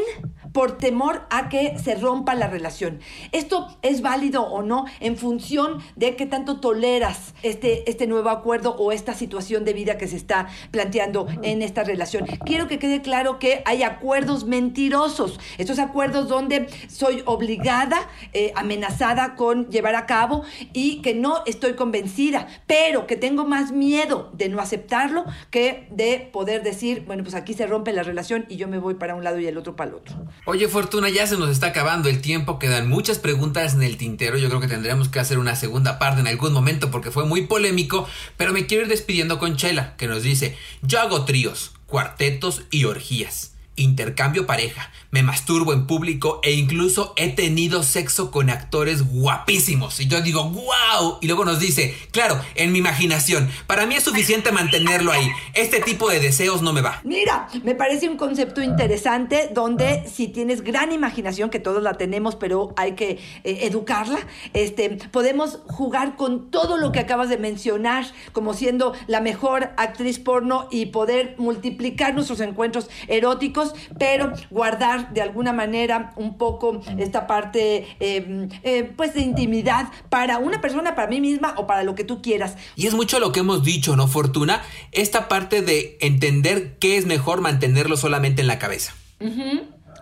por 0.53 0.79
temor 0.79 1.23
a 1.31 1.49
que 1.49 1.79
se 1.79 1.95
rompa 1.95 2.35
la 2.35 2.47
relación. 2.47 3.01
Esto 3.33 3.69
es 3.83 4.03
válido 4.03 4.43
o 4.43 4.63
no 4.63 4.85
en 5.01 5.17
función 5.17 5.79
de 5.97 6.15
qué 6.17 6.27
tanto 6.27 6.61
toleras 6.61 7.35
este, 7.43 7.89
este 7.91 8.07
nuevo 8.07 8.29
acuerdo 8.29 8.77
o 8.77 8.93
esta 8.93 9.15
situación 9.15 9.65
de 9.65 9.73
vida 9.73 9.99
que 9.99 10.09
se 10.09 10.17
está 10.17 10.49
planteando 10.71 11.27
en 11.43 11.63
esta 11.63 11.85
relación. 11.85 12.27
Quiero 12.45 12.69
que 12.69 12.79
quede 12.79 13.03
claro 13.03 13.39
que 13.39 13.63
hay 13.65 13.83
acuerdos 13.83 14.45
mentirosos, 14.45 15.41
estos 15.59 15.79
acuerdos 15.79 16.29
donde 16.29 16.69
soy 16.89 17.23
obligada, 17.25 18.09
eh, 18.33 18.53
amenazada 18.55 19.35
con 19.35 19.69
llevar 19.71 19.95
a 19.95 20.07
cabo 20.07 20.43
y 20.73 21.01
que 21.03 21.15
no 21.15 21.43
estoy 21.47 21.75
convencida, 21.75 22.47
pero 22.67 23.07
que 23.07 23.17
tengo 23.17 23.45
más 23.47 23.73
miedo 23.73 24.31
de 24.35 24.49
no 24.49 24.61
aceptarlo 24.61 25.25
que 25.51 25.87
de 25.91 26.29
poder 26.33 26.63
decir, 26.63 27.05
bueno, 27.07 27.23
pues 27.23 27.35
aquí 27.35 27.55
se 27.55 27.67
rompe 27.67 27.93
la 27.93 28.03
relación 28.03 28.45
y 28.49 28.57
yo 28.57 28.62
me 28.67 28.79
voy 28.79 28.95
para 28.95 29.15
un 29.15 29.25
lado 29.25 29.39
y 29.39 29.47
el 29.47 29.57
otro 29.57 29.77
para 29.77 29.91
el 29.91 29.97
otro. 29.97 30.15
Oye, 30.45 30.69
Fortuna, 30.69 31.09
ya 31.09 31.27
se 31.27 31.37
nos 31.37 31.51
está 31.51 31.69
acabando 31.69 32.09
el 32.09 32.21
tiempo, 32.21 32.59
quedan 32.59 32.89
muchas 32.89 33.19
preguntas 33.19 33.75
en 33.75 33.83
el 33.83 33.97
tintero. 33.97 34.39
Yo 34.39 34.49
creo 34.49 34.61
que 34.61 34.69
tendremos 34.69 35.09
que 35.09 35.21
hacer 35.21 35.39
una 35.39 35.57
segunda 35.57 35.99
parte 35.99 36.21
en 36.21 36.27
algún 36.27 36.53
momento 36.53 36.91
porque 36.91 37.11
fue 37.11 37.25
muy 37.25 37.43
polémico, 37.43 38.07
pero 38.37 38.53
me 38.53 38.67
quiero 38.67 38.85
ir 38.85 38.89
despidiendo 38.89 39.39
con 39.39 39.57
Chela, 39.57 39.97
que 39.97 40.07
nos 40.07 40.23
dice, 40.23 40.57
yo 40.83 41.01
hago 41.01 41.25
tríos, 41.25 41.73
cuartetos 41.87 42.63
y 42.71 42.85
orgías 42.85 43.52
intercambio 43.77 44.47
pareja, 44.47 44.91
me 45.11 45.23
masturbo 45.23 45.73
en 45.73 45.87
público 45.87 46.41
e 46.43 46.53
incluso 46.53 47.13
he 47.17 47.29
tenido 47.29 47.83
sexo 47.83 48.31
con 48.31 48.51
actores 48.51 49.03
guapísimos. 49.03 50.01
Y 50.01 50.07
yo 50.07 50.21
digo, 50.21 50.45
wow. 50.45 51.19
Y 51.21 51.27
luego 51.27 51.45
nos 51.45 51.61
dice, 51.61 51.95
claro, 52.11 52.41
en 52.55 52.73
mi 52.73 52.79
imaginación, 52.79 53.51
para 53.67 53.87
mí 53.87 53.95
es 53.95 54.05
suficiente 54.05 54.53
mantenerlo 54.53 55.13
ahí. 55.13 55.29
Este 55.55 55.81
tipo 55.81 56.09
de 56.11 56.21
deseos 56.21 56.63
no 56.63 56.73
me 56.73 56.81
va. 56.81 57.01
Mira, 57.05 57.49
me 57.63 57.75
parece 57.75 58.09
un 58.09 58.17
concepto 58.17 58.63
interesante 58.63 59.51
donde 59.53 60.09
si 60.09 60.29
tienes 60.29 60.63
gran 60.63 60.93
imaginación, 60.93 61.51
que 61.51 61.59
todos 61.59 61.83
la 61.83 61.95
tenemos, 61.95 62.37
pero 62.37 62.73
hay 62.77 62.93
que 62.93 63.19
eh, 63.45 63.59
educarla, 63.63 64.19
este, 64.55 64.91
podemos 65.11 65.61
jugar 65.67 66.17
con 66.17 66.51
todo 66.51 66.77
lo 66.77 66.93
que 66.93 67.01
acabas 67.01 67.29
de 67.29 67.39
mencionar, 67.39 68.07
como 68.33 68.55
siendo 68.55 68.95
la 69.07 69.21
mejor 69.21 69.71
actriz 69.77 70.19
porno 70.19 70.69
y 70.71 70.87
poder 70.87 71.35
multiplicar 71.39 72.15
nuestros 72.15 72.41
encuentros 72.41 72.89
eróticos 73.09 73.62
pero 73.99 74.33
guardar 74.51 75.13
de 75.13 75.23
alguna 75.23 75.53
manera 75.53 76.13
un 76.17 76.39
poco 76.39 76.81
esta 76.99 77.27
parte 77.27 77.87
em, 78.01 78.49
eh, 78.63 78.91
pues 78.97 79.15
de 79.15 79.21
intimidad 79.21 79.89
para 80.09 80.39
una 80.39 80.61
persona, 80.61 80.95
para 80.95 81.09
mí 81.09 81.21
misma 81.21 81.55
o 81.57 81.67
para 81.67 81.83
lo 81.83 81.95
que 81.95 82.05
tú 82.05 82.23
quieras. 82.23 82.57
Y 82.77 82.87
es 82.87 82.95
mucho 82.95 83.21
lo 83.21 83.33
que 83.33 83.41
hemos 83.41 83.65
dicho, 83.65 83.97
¿no, 83.97 84.09
Fortuna? 84.09 84.63
Esta 84.93 85.29
parte 85.29 85.63
de 85.63 85.99
entender 86.01 86.77
qué 86.79 86.97
es 86.97 87.07
mejor 87.07 87.41
mantenerlo 87.41 87.97
solamente 87.97 88.43
en 88.43 88.49
la 88.49 88.59
cabeza. 88.59 88.95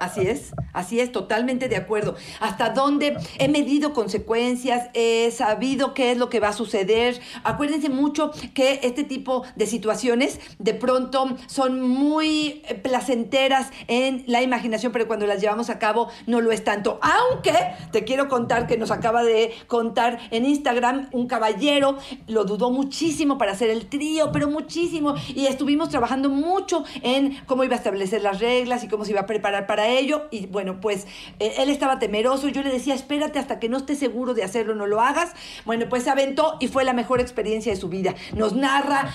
Así 0.00 0.22
es, 0.22 0.54
así 0.72 0.98
es, 0.98 1.12
totalmente 1.12 1.68
de 1.68 1.76
acuerdo. 1.76 2.16
Hasta 2.40 2.70
dónde 2.70 3.18
he 3.38 3.48
medido 3.48 3.92
consecuencias, 3.92 4.88
he 4.94 5.30
sabido 5.30 5.92
qué 5.92 6.12
es 6.12 6.16
lo 6.16 6.30
que 6.30 6.40
va 6.40 6.48
a 6.48 6.52
suceder. 6.54 7.20
Acuérdense 7.44 7.90
mucho 7.90 8.30
que 8.54 8.80
este 8.82 9.04
tipo 9.04 9.44
de 9.56 9.66
situaciones 9.66 10.40
de 10.58 10.72
pronto 10.72 11.36
son 11.48 11.82
muy 11.82 12.62
placenteras 12.82 13.68
en 13.88 14.24
la 14.26 14.40
imaginación, 14.40 14.90
pero 14.90 15.06
cuando 15.06 15.26
las 15.26 15.42
llevamos 15.42 15.68
a 15.68 15.78
cabo 15.78 16.08
no 16.26 16.40
lo 16.40 16.50
es 16.50 16.64
tanto. 16.64 16.98
Aunque 17.02 17.52
te 17.92 18.04
quiero 18.04 18.28
contar 18.28 18.66
que 18.66 18.78
nos 18.78 18.90
acaba 18.90 19.22
de 19.22 19.52
contar 19.66 20.18
en 20.30 20.46
Instagram 20.46 21.10
un 21.12 21.26
caballero, 21.26 21.98
lo 22.26 22.44
dudó 22.44 22.70
muchísimo 22.70 23.36
para 23.36 23.52
hacer 23.52 23.68
el 23.68 23.84
trío, 23.90 24.32
pero 24.32 24.48
muchísimo. 24.48 25.14
Y 25.34 25.44
estuvimos 25.44 25.90
trabajando 25.90 26.30
mucho 26.30 26.84
en 27.02 27.36
cómo 27.44 27.64
iba 27.64 27.74
a 27.74 27.78
establecer 27.78 28.22
las 28.22 28.40
reglas 28.40 28.82
y 28.82 28.88
cómo 28.88 29.04
se 29.04 29.10
iba 29.10 29.20
a 29.20 29.26
preparar 29.26 29.66
para 29.66 29.89
ello 29.92 30.28
y 30.30 30.46
bueno, 30.46 30.80
pues 30.80 31.06
eh, 31.38 31.54
él 31.58 31.70
estaba 31.70 31.98
temeroso, 31.98 32.48
yo 32.48 32.62
le 32.62 32.70
decía, 32.70 32.94
espérate 32.94 33.38
hasta 33.38 33.58
que 33.58 33.68
no 33.68 33.76
estés 33.76 33.98
seguro 33.98 34.34
de 34.34 34.44
hacerlo, 34.44 34.74
no 34.74 34.86
lo 34.86 35.00
hagas. 35.00 35.32
Bueno, 35.64 35.86
pues 35.88 36.04
se 36.04 36.10
aventó 36.10 36.56
y 36.60 36.68
fue 36.68 36.84
la 36.84 36.92
mejor 36.92 37.20
experiencia 37.20 37.72
de 37.72 37.80
su 37.80 37.88
vida. 37.88 38.14
Nos 38.34 38.54
narra 38.54 39.10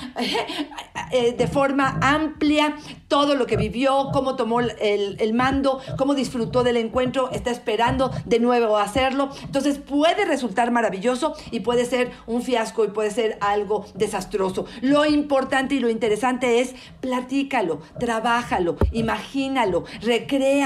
eh, 1.12 1.34
de 1.34 1.48
forma 1.48 2.00
amplia 2.02 2.76
todo 3.08 3.36
lo 3.36 3.46
que 3.46 3.58
vivió, 3.58 4.10
cómo 4.14 4.36
tomó 4.36 4.60
el, 4.60 5.18
el 5.20 5.34
mando, 5.34 5.80
cómo 5.98 6.16
disfrutó 6.16 6.64
del 6.64 6.78
encuentro, 6.78 7.32
está 7.32 7.52
esperando 7.52 8.12
de 8.26 8.40
nuevo 8.40 8.78
hacerlo. 8.78 9.30
Entonces 9.44 9.78
puede 9.78 10.26
resultar 10.26 10.72
maravilloso 10.72 11.36
y 11.52 11.62
puede 11.62 11.86
ser 11.86 12.12
un 12.28 12.42
fiasco 12.42 12.84
y 12.86 12.90
puede 12.90 13.12
ser 13.12 13.38
algo 13.42 13.86
desastroso. 13.94 14.66
Lo 14.82 15.06
importante 15.06 15.76
y 15.76 15.80
lo 15.80 15.90
interesante 15.90 16.60
es 16.60 16.76
platícalo, 17.02 17.82
trabájalo, 18.00 18.76
imagínalo, 18.92 19.86
recrea 20.02 20.65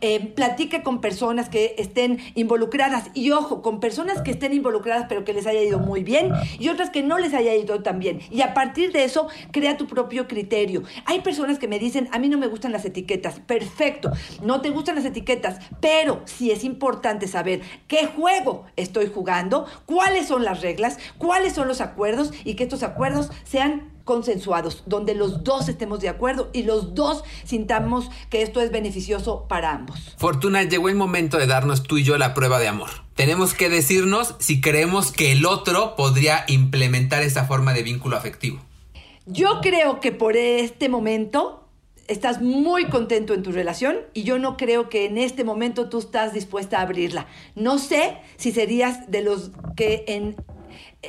eh, 0.00 0.32
platique 0.34 0.82
con 0.82 1.00
personas 1.00 1.48
que 1.48 1.74
estén 1.78 2.18
involucradas 2.34 3.10
y 3.14 3.30
ojo, 3.30 3.62
con 3.62 3.80
personas 3.80 4.22
que 4.22 4.30
estén 4.30 4.52
involucradas 4.52 5.06
pero 5.08 5.24
que 5.24 5.32
les 5.32 5.46
haya 5.46 5.62
ido 5.62 5.78
muy 5.78 6.02
bien 6.02 6.32
y 6.58 6.68
otras 6.68 6.90
que 6.90 7.02
no 7.02 7.18
les 7.18 7.34
haya 7.34 7.54
ido 7.54 7.82
tan 7.82 7.98
bien. 7.98 8.20
Y 8.30 8.42
a 8.42 8.54
partir 8.54 8.92
de 8.92 9.04
eso, 9.04 9.28
crea 9.52 9.76
tu 9.76 9.86
propio 9.86 10.28
criterio. 10.28 10.82
Hay 11.04 11.20
personas 11.20 11.58
que 11.58 11.68
me 11.68 11.78
dicen, 11.78 12.08
a 12.12 12.18
mí 12.18 12.28
no 12.28 12.38
me 12.38 12.46
gustan 12.46 12.72
las 12.72 12.84
etiquetas. 12.84 13.40
Perfecto, 13.40 14.12
no 14.42 14.60
te 14.60 14.70
gustan 14.70 14.96
las 14.96 15.04
etiquetas, 15.04 15.58
pero 15.80 16.22
sí 16.24 16.50
es 16.50 16.64
importante 16.64 17.28
saber 17.28 17.60
qué 17.86 18.06
juego 18.06 18.66
estoy 18.76 19.06
jugando, 19.06 19.66
cuáles 19.86 20.26
son 20.26 20.44
las 20.44 20.60
reglas, 20.60 20.98
cuáles 21.18 21.52
son 21.52 21.68
los 21.68 21.80
acuerdos 21.80 22.32
y 22.44 22.54
que 22.54 22.64
estos 22.64 22.82
acuerdos 22.82 23.30
sean 23.44 23.97
consensuados, 24.08 24.84
donde 24.86 25.14
los 25.14 25.44
dos 25.44 25.68
estemos 25.68 26.00
de 26.00 26.08
acuerdo 26.08 26.48
y 26.54 26.62
los 26.62 26.94
dos 26.94 27.22
sintamos 27.44 28.08
que 28.30 28.40
esto 28.40 28.62
es 28.62 28.70
beneficioso 28.70 29.44
para 29.48 29.70
ambos. 29.70 30.14
Fortuna, 30.16 30.62
llegó 30.62 30.88
el 30.88 30.94
momento 30.94 31.36
de 31.36 31.46
darnos 31.46 31.82
tú 31.82 31.98
y 31.98 32.04
yo 32.04 32.16
la 32.16 32.32
prueba 32.32 32.58
de 32.58 32.68
amor. 32.68 32.88
Tenemos 33.14 33.52
que 33.52 33.68
decirnos 33.68 34.34
si 34.38 34.62
creemos 34.62 35.12
que 35.12 35.32
el 35.32 35.44
otro 35.44 35.94
podría 35.94 36.44
implementar 36.48 37.22
esa 37.22 37.44
forma 37.44 37.74
de 37.74 37.82
vínculo 37.82 38.16
afectivo. 38.16 38.60
Yo 39.26 39.60
creo 39.60 40.00
que 40.00 40.10
por 40.10 40.38
este 40.38 40.88
momento 40.88 41.68
estás 42.06 42.40
muy 42.40 42.86
contento 42.86 43.34
en 43.34 43.42
tu 43.42 43.52
relación 43.52 43.98
y 44.14 44.22
yo 44.22 44.38
no 44.38 44.56
creo 44.56 44.88
que 44.88 45.04
en 45.04 45.18
este 45.18 45.44
momento 45.44 45.90
tú 45.90 45.98
estás 45.98 46.32
dispuesta 46.32 46.78
a 46.78 46.82
abrirla. 46.82 47.26
No 47.54 47.78
sé 47.78 48.16
si 48.38 48.52
serías 48.52 49.10
de 49.10 49.20
los 49.20 49.50
que 49.76 50.04
en 50.08 50.34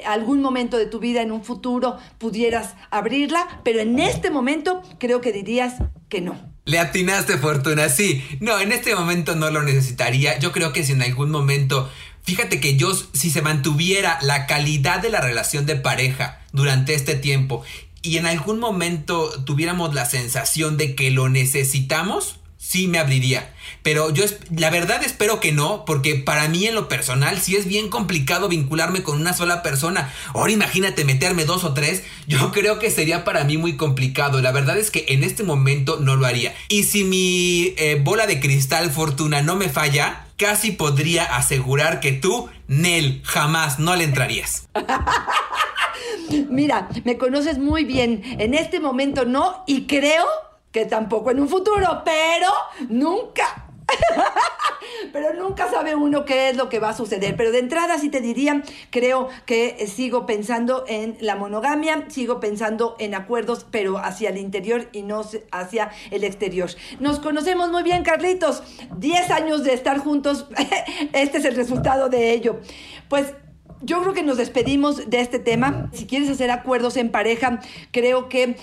algún 0.05 0.41
momento 0.41 0.77
de 0.77 0.85
tu 0.85 0.99
vida 0.99 1.21
en 1.21 1.31
un 1.31 1.43
futuro 1.43 1.97
pudieras 2.17 2.75
abrirla, 2.91 3.61
pero 3.63 3.79
en 3.79 3.99
este 3.99 4.29
momento 4.29 4.81
creo 4.99 5.21
que 5.21 5.31
dirías 5.31 5.75
que 6.09 6.21
no. 6.21 6.39
Le 6.65 6.77
atinaste 6.77 7.37
fortuna, 7.37 7.89
sí. 7.89 8.23
No, 8.39 8.59
en 8.59 8.71
este 8.71 8.93
momento 8.93 9.35
no 9.35 9.49
lo 9.49 9.63
necesitaría. 9.63 10.37
Yo 10.37 10.51
creo 10.51 10.71
que 10.71 10.83
si 10.83 10.91
en 10.91 11.01
algún 11.01 11.31
momento, 11.31 11.89
fíjate 12.21 12.59
que 12.59 12.77
yo, 12.77 12.93
si 13.13 13.31
se 13.31 13.41
mantuviera 13.41 14.19
la 14.21 14.45
calidad 14.45 15.01
de 15.01 15.09
la 15.09 15.21
relación 15.21 15.65
de 15.65 15.75
pareja 15.75 16.39
durante 16.51 16.93
este 16.93 17.15
tiempo 17.15 17.63
y 18.01 18.17
en 18.17 18.27
algún 18.27 18.59
momento 18.59 19.43
tuviéramos 19.43 19.93
la 19.93 20.05
sensación 20.05 20.77
de 20.77 20.95
que 20.95 21.11
lo 21.11 21.27
necesitamos, 21.29 22.39
sí 22.59 22.87
me 22.87 22.99
abriría. 22.99 23.53
Pero 23.81 24.13
yo 24.13 24.25
la 24.55 24.69
verdad 24.69 25.01
espero 25.03 25.39
que 25.39 25.53
no, 25.53 25.85
porque 25.85 26.15
para 26.15 26.47
mí 26.49 26.67
en 26.67 26.75
lo 26.75 26.89
personal 26.89 27.39
sí 27.39 27.55
es 27.55 27.65
bien 27.65 27.89
complicado 27.89 28.49
vincularme 28.49 29.01
con 29.01 29.19
una 29.19 29.33
sola 29.33 29.63
persona. 29.63 30.13
Ahora 30.33 30.51
imagínate 30.51 31.05
meterme 31.05 31.45
dos 31.45 31.63
o 31.63 31.73
tres, 31.73 32.03
yo 32.27 32.51
creo 32.51 32.77
que 32.77 32.91
sería 32.91 33.23
para 33.23 33.45
mí 33.45 33.57
muy 33.57 33.77
complicado. 33.77 34.41
La 34.41 34.51
verdad 34.51 34.77
es 34.77 34.91
que 34.91 35.05
en 35.09 35.23
este 35.23 35.43
momento 35.43 35.97
no 35.99 36.17
lo 36.17 36.25
haría. 36.25 36.53
Y 36.67 36.83
si 36.83 37.05
mi 37.05 37.73
eh, 37.77 37.99
bola 38.03 38.27
de 38.27 38.39
cristal 38.39 38.91
fortuna 38.91 39.41
no 39.41 39.55
me 39.55 39.69
falla, 39.69 40.27
casi 40.37 40.71
podría 40.71 41.23
asegurar 41.23 42.01
que 42.01 42.11
tú, 42.11 42.49
Nel, 42.67 43.21
jamás 43.23 43.79
no 43.79 43.95
le 43.95 44.03
entrarías. 44.03 44.67
Mira, 46.49 46.89
me 47.05 47.17
conoces 47.17 47.57
muy 47.57 47.85
bien. 47.85 48.21
En 48.39 48.53
este 48.53 48.79
momento 48.79 49.25
no, 49.25 49.63
y 49.65 49.87
creo 49.87 50.25
que 50.71 50.85
tampoco 50.85 51.31
en 51.31 51.39
un 51.39 51.49
futuro, 51.49 52.01
pero 52.05 52.49
nunca. 52.89 53.65
pero 55.13 55.33
nunca 55.33 55.69
sabe 55.69 55.95
uno 55.95 56.25
qué 56.25 56.49
es 56.49 56.57
lo 56.57 56.69
que 56.69 56.79
va 56.79 56.89
a 56.89 56.93
suceder. 56.93 57.35
Pero 57.35 57.51
de 57.51 57.59
entrada 57.59 57.97
sí 57.97 58.09
te 58.09 58.21
diría, 58.21 58.61
creo 58.89 59.29
que 59.45 59.87
sigo 59.87 60.25
pensando 60.25 60.85
en 60.87 61.17
la 61.21 61.35
monogamia, 61.35 62.05
sigo 62.09 62.39
pensando 62.39 62.95
en 62.99 63.15
acuerdos, 63.15 63.65
pero 63.69 63.97
hacia 63.97 64.29
el 64.29 64.37
interior 64.37 64.89
y 64.91 65.03
no 65.03 65.23
hacia 65.51 65.91
el 66.11 66.23
exterior. 66.23 66.69
Nos 66.99 67.19
conocemos 67.19 67.71
muy 67.71 67.83
bien, 67.83 68.03
Carlitos. 68.03 68.63
Diez 68.97 69.31
años 69.31 69.63
de 69.63 69.73
estar 69.73 69.97
juntos, 69.97 70.47
este 71.13 71.39
es 71.39 71.45
el 71.45 71.55
resultado 71.55 72.09
de 72.09 72.31
ello. 72.31 72.59
Pues 73.07 73.33
yo 73.81 74.01
creo 74.01 74.13
que 74.13 74.23
nos 74.23 74.37
despedimos 74.37 75.09
de 75.09 75.21
este 75.21 75.39
tema. 75.39 75.89
Si 75.93 76.05
quieres 76.05 76.29
hacer 76.29 76.51
acuerdos 76.51 76.97
en 76.97 77.11
pareja, 77.11 77.59
creo 77.91 78.27
que 78.27 78.57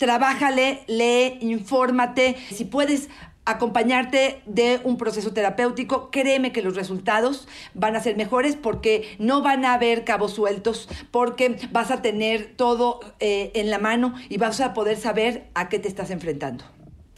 trabájale, 0.00 0.80
lee, 0.86 1.36
infórmate. 1.42 2.34
Si 2.50 2.64
puedes 2.64 3.10
acompañarte 3.44 4.40
de 4.46 4.80
un 4.82 4.96
proceso 4.96 5.34
terapéutico, 5.34 6.10
créeme 6.10 6.52
que 6.52 6.62
los 6.62 6.74
resultados 6.74 7.46
van 7.74 7.96
a 7.96 8.00
ser 8.00 8.16
mejores 8.16 8.56
porque 8.56 9.16
no 9.18 9.42
van 9.42 9.66
a 9.66 9.74
haber 9.74 10.04
cabos 10.04 10.32
sueltos, 10.32 10.88
porque 11.10 11.58
vas 11.70 11.90
a 11.90 12.00
tener 12.00 12.54
todo 12.56 13.00
eh, 13.20 13.50
en 13.54 13.68
la 13.70 13.78
mano 13.78 14.14
y 14.30 14.38
vas 14.38 14.60
a 14.62 14.72
poder 14.72 14.96
saber 14.96 15.50
a 15.54 15.68
qué 15.68 15.78
te 15.78 15.88
estás 15.88 16.10
enfrentando. 16.10 16.64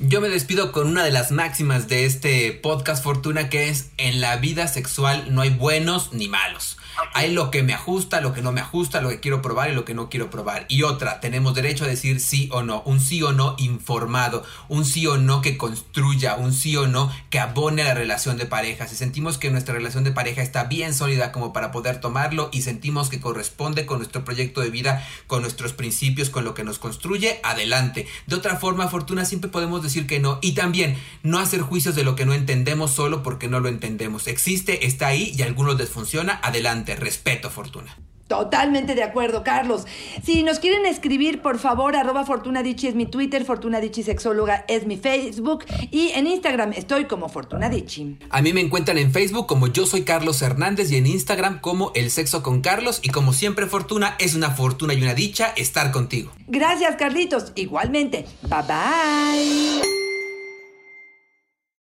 Yo 0.05 0.21
me 0.21 0.29
despido 0.29 0.73
con 0.73 0.89
una 0.89 1.05
de 1.05 1.13
las 1.13 1.31
máximas 1.31 1.87
de 1.87 2.07
este 2.07 2.51
podcast 2.51 3.05
Fortuna 3.05 3.49
que 3.49 3.69
es 3.69 3.91
en 3.99 4.21
la 4.21 4.37
vida 4.37 4.67
sexual 4.67 5.33
no 5.33 5.43
hay 5.43 5.51
buenos 5.51 6.13
ni 6.13 6.27
malos. 6.27 6.77
Hay 7.15 7.33
lo 7.33 7.51
que 7.51 7.63
me 7.63 7.73
ajusta, 7.73 8.21
lo 8.21 8.35
que 8.35 8.43
no 8.43 8.53
me 8.53 8.61
ajusta, 8.61 9.01
lo 9.01 9.09
que 9.09 9.21
quiero 9.21 9.41
probar 9.43 9.71
y 9.71 9.75
lo 9.75 9.85
que 9.85 9.95
no 9.95 10.11
quiero 10.11 10.29
probar. 10.29 10.67
Y 10.69 10.83
otra, 10.83 11.21
tenemos 11.21 11.55
derecho 11.55 11.85
a 11.85 11.89
decir 11.89 12.21
sí 12.21 12.49
o 12.53 12.63
no, 12.63 12.83
un 12.85 13.01
sí 13.01 13.23
o 13.23 13.33
no 13.33 13.55
informado, 13.59 14.45
un 14.69 14.85
sí 14.85 15.07
o 15.07 15.19
no 15.19 15.41
que 15.41 15.57
construya, 15.57 16.35
un 16.35 16.53
sí 16.53 16.77
o 16.77 16.87
no 16.87 17.11
que 17.31 17.39
abone 17.39 17.85
la 17.85 17.95
relación 17.95 18.37
de 18.37 18.47
pareja. 18.47 18.89
Si 18.89 18.97
sentimos 18.97 19.39
que 19.39 19.51
nuestra 19.51 19.75
relación 19.75 20.05
de 20.05 20.13
pareja 20.13 20.43
está 20.43 20.65
bien 20.65 20.95
sólida 20.95 21.33
como 21.33 21.53
para 21.53 21.71
poder 21.71 22.01
tomarlo 22.01 22.51
y 22.53 22.63
sentimos 22.63 23.09
que 23.09 23.21
corresponde 23.21 23.87
con 23.87 23.99
nuestro 23.99 24.25
proyecto 24.25 24.61
de 24.61 24.71
vida, 24.71 25.07
con 25.29 25.43
nuestros 25.43 25.73
principios, 25.73 26.29
con 26.29 26.45
lo 26.45 26.55
que 26.55 26.65
nos 26.65 26.79
construye, 26.79 27.41
adelante. 27.43 28.07
De 28.27 28.37
otra 28.37 28.57
forma, 28.57 28.89
Fortuna, 28.89 29.25
siempre 29.25 29.51
podemos 29.51 29.83
decir 29.83 29.92
que 30.07 30.21
no. 30.21 30.39
Y 30.43 30.53
también 30.53 30.97
no 31.23 31.39
hacer 31.39 31.61
juicios 31.61 31.95
de 31.95 32.05
lo 32.05 32.17
que 32.17 32.27
no 32.27 32.35
entendemos 32.35 32.91
solo 32.91 33.23
porque 33.23 33.49
no 33.49 33.61
lo 33.61 33.69
entendemos. 33.69 34.27
Existe, 34.27 34.87
está 34.87 35.09
ahí 35.09 35.33
y 35.37 35.43
a 35.43 35.47
algunos 35.47 35.79
les 35.79 35.91
funciona, 35.91 36.41
adelante 36.43 36.97
respeto, 36.97 37.51
Fortuna. 37.51 37.97
Totalmente 38.33 38.95
de 38.95 39.03
acuerdo, 39.03 39.45
Carlos. 39.45 39.87
Si 40.23 40.43
nos 40.43 40.59
quieren 40.59 40.87
escribir, 40.87 41.43
por 41.43 41.59
favor, 41.59 41.97
arroba 41.97 42.25
Fortunadichi 42.25 42.87
es 42.87 42.95
mi 42.95 43.05
Twitter, 43.05 43.45
Fortunadichi 43.45 44.03
Sexóloga 44.03 44.65
es 44.69 44.87
mi 44.87 44.97
Facebook 44.97 45.67
y 45.91 46.13
en 46.15 46.27
Instagram 46.27 46.73
estoy 46.73 47.05
como 47.05 47.29
Fortunadichi. 47.29 48.17
A 48.31 48.41
mí 48.41 48.55
me 48.55 48.63
encuentran 48.63 48.97
en 48.97 49.13
Facebook 49.13 49.47
como 49.47 49.67
yo 49.67 49.85
soy 49.85 50.05
Carlos 50.05 50.41
Hernández 50.41 50.91
y 50.91 50.97
en 50.97 51.07
Instagram 51.07 51.61
como 51.61 51.93
El 51.95 52.11
Sexo 52.11 52.43
con 52.43 52.63
Carlos 52.63 53.01
y 53.03 53.11
como 53.11 53.35
siempre 53.35 53.67
Fortuna 53.67 54.17
es 54.19 54.35
una 54.35 54.51
fortuna 54.51 54.95
y 54.95 55.03
una 55.03 55.13
dicha 55.13 55.53
estar 55.55 55.93
contigo. 55.93 56.33
Gracias, 56.47 56.97
Carlitos. 56.97 57.53
Igualmente. 57.55 58.25
Bye 58.49 58.63
bye. 58.67 60.12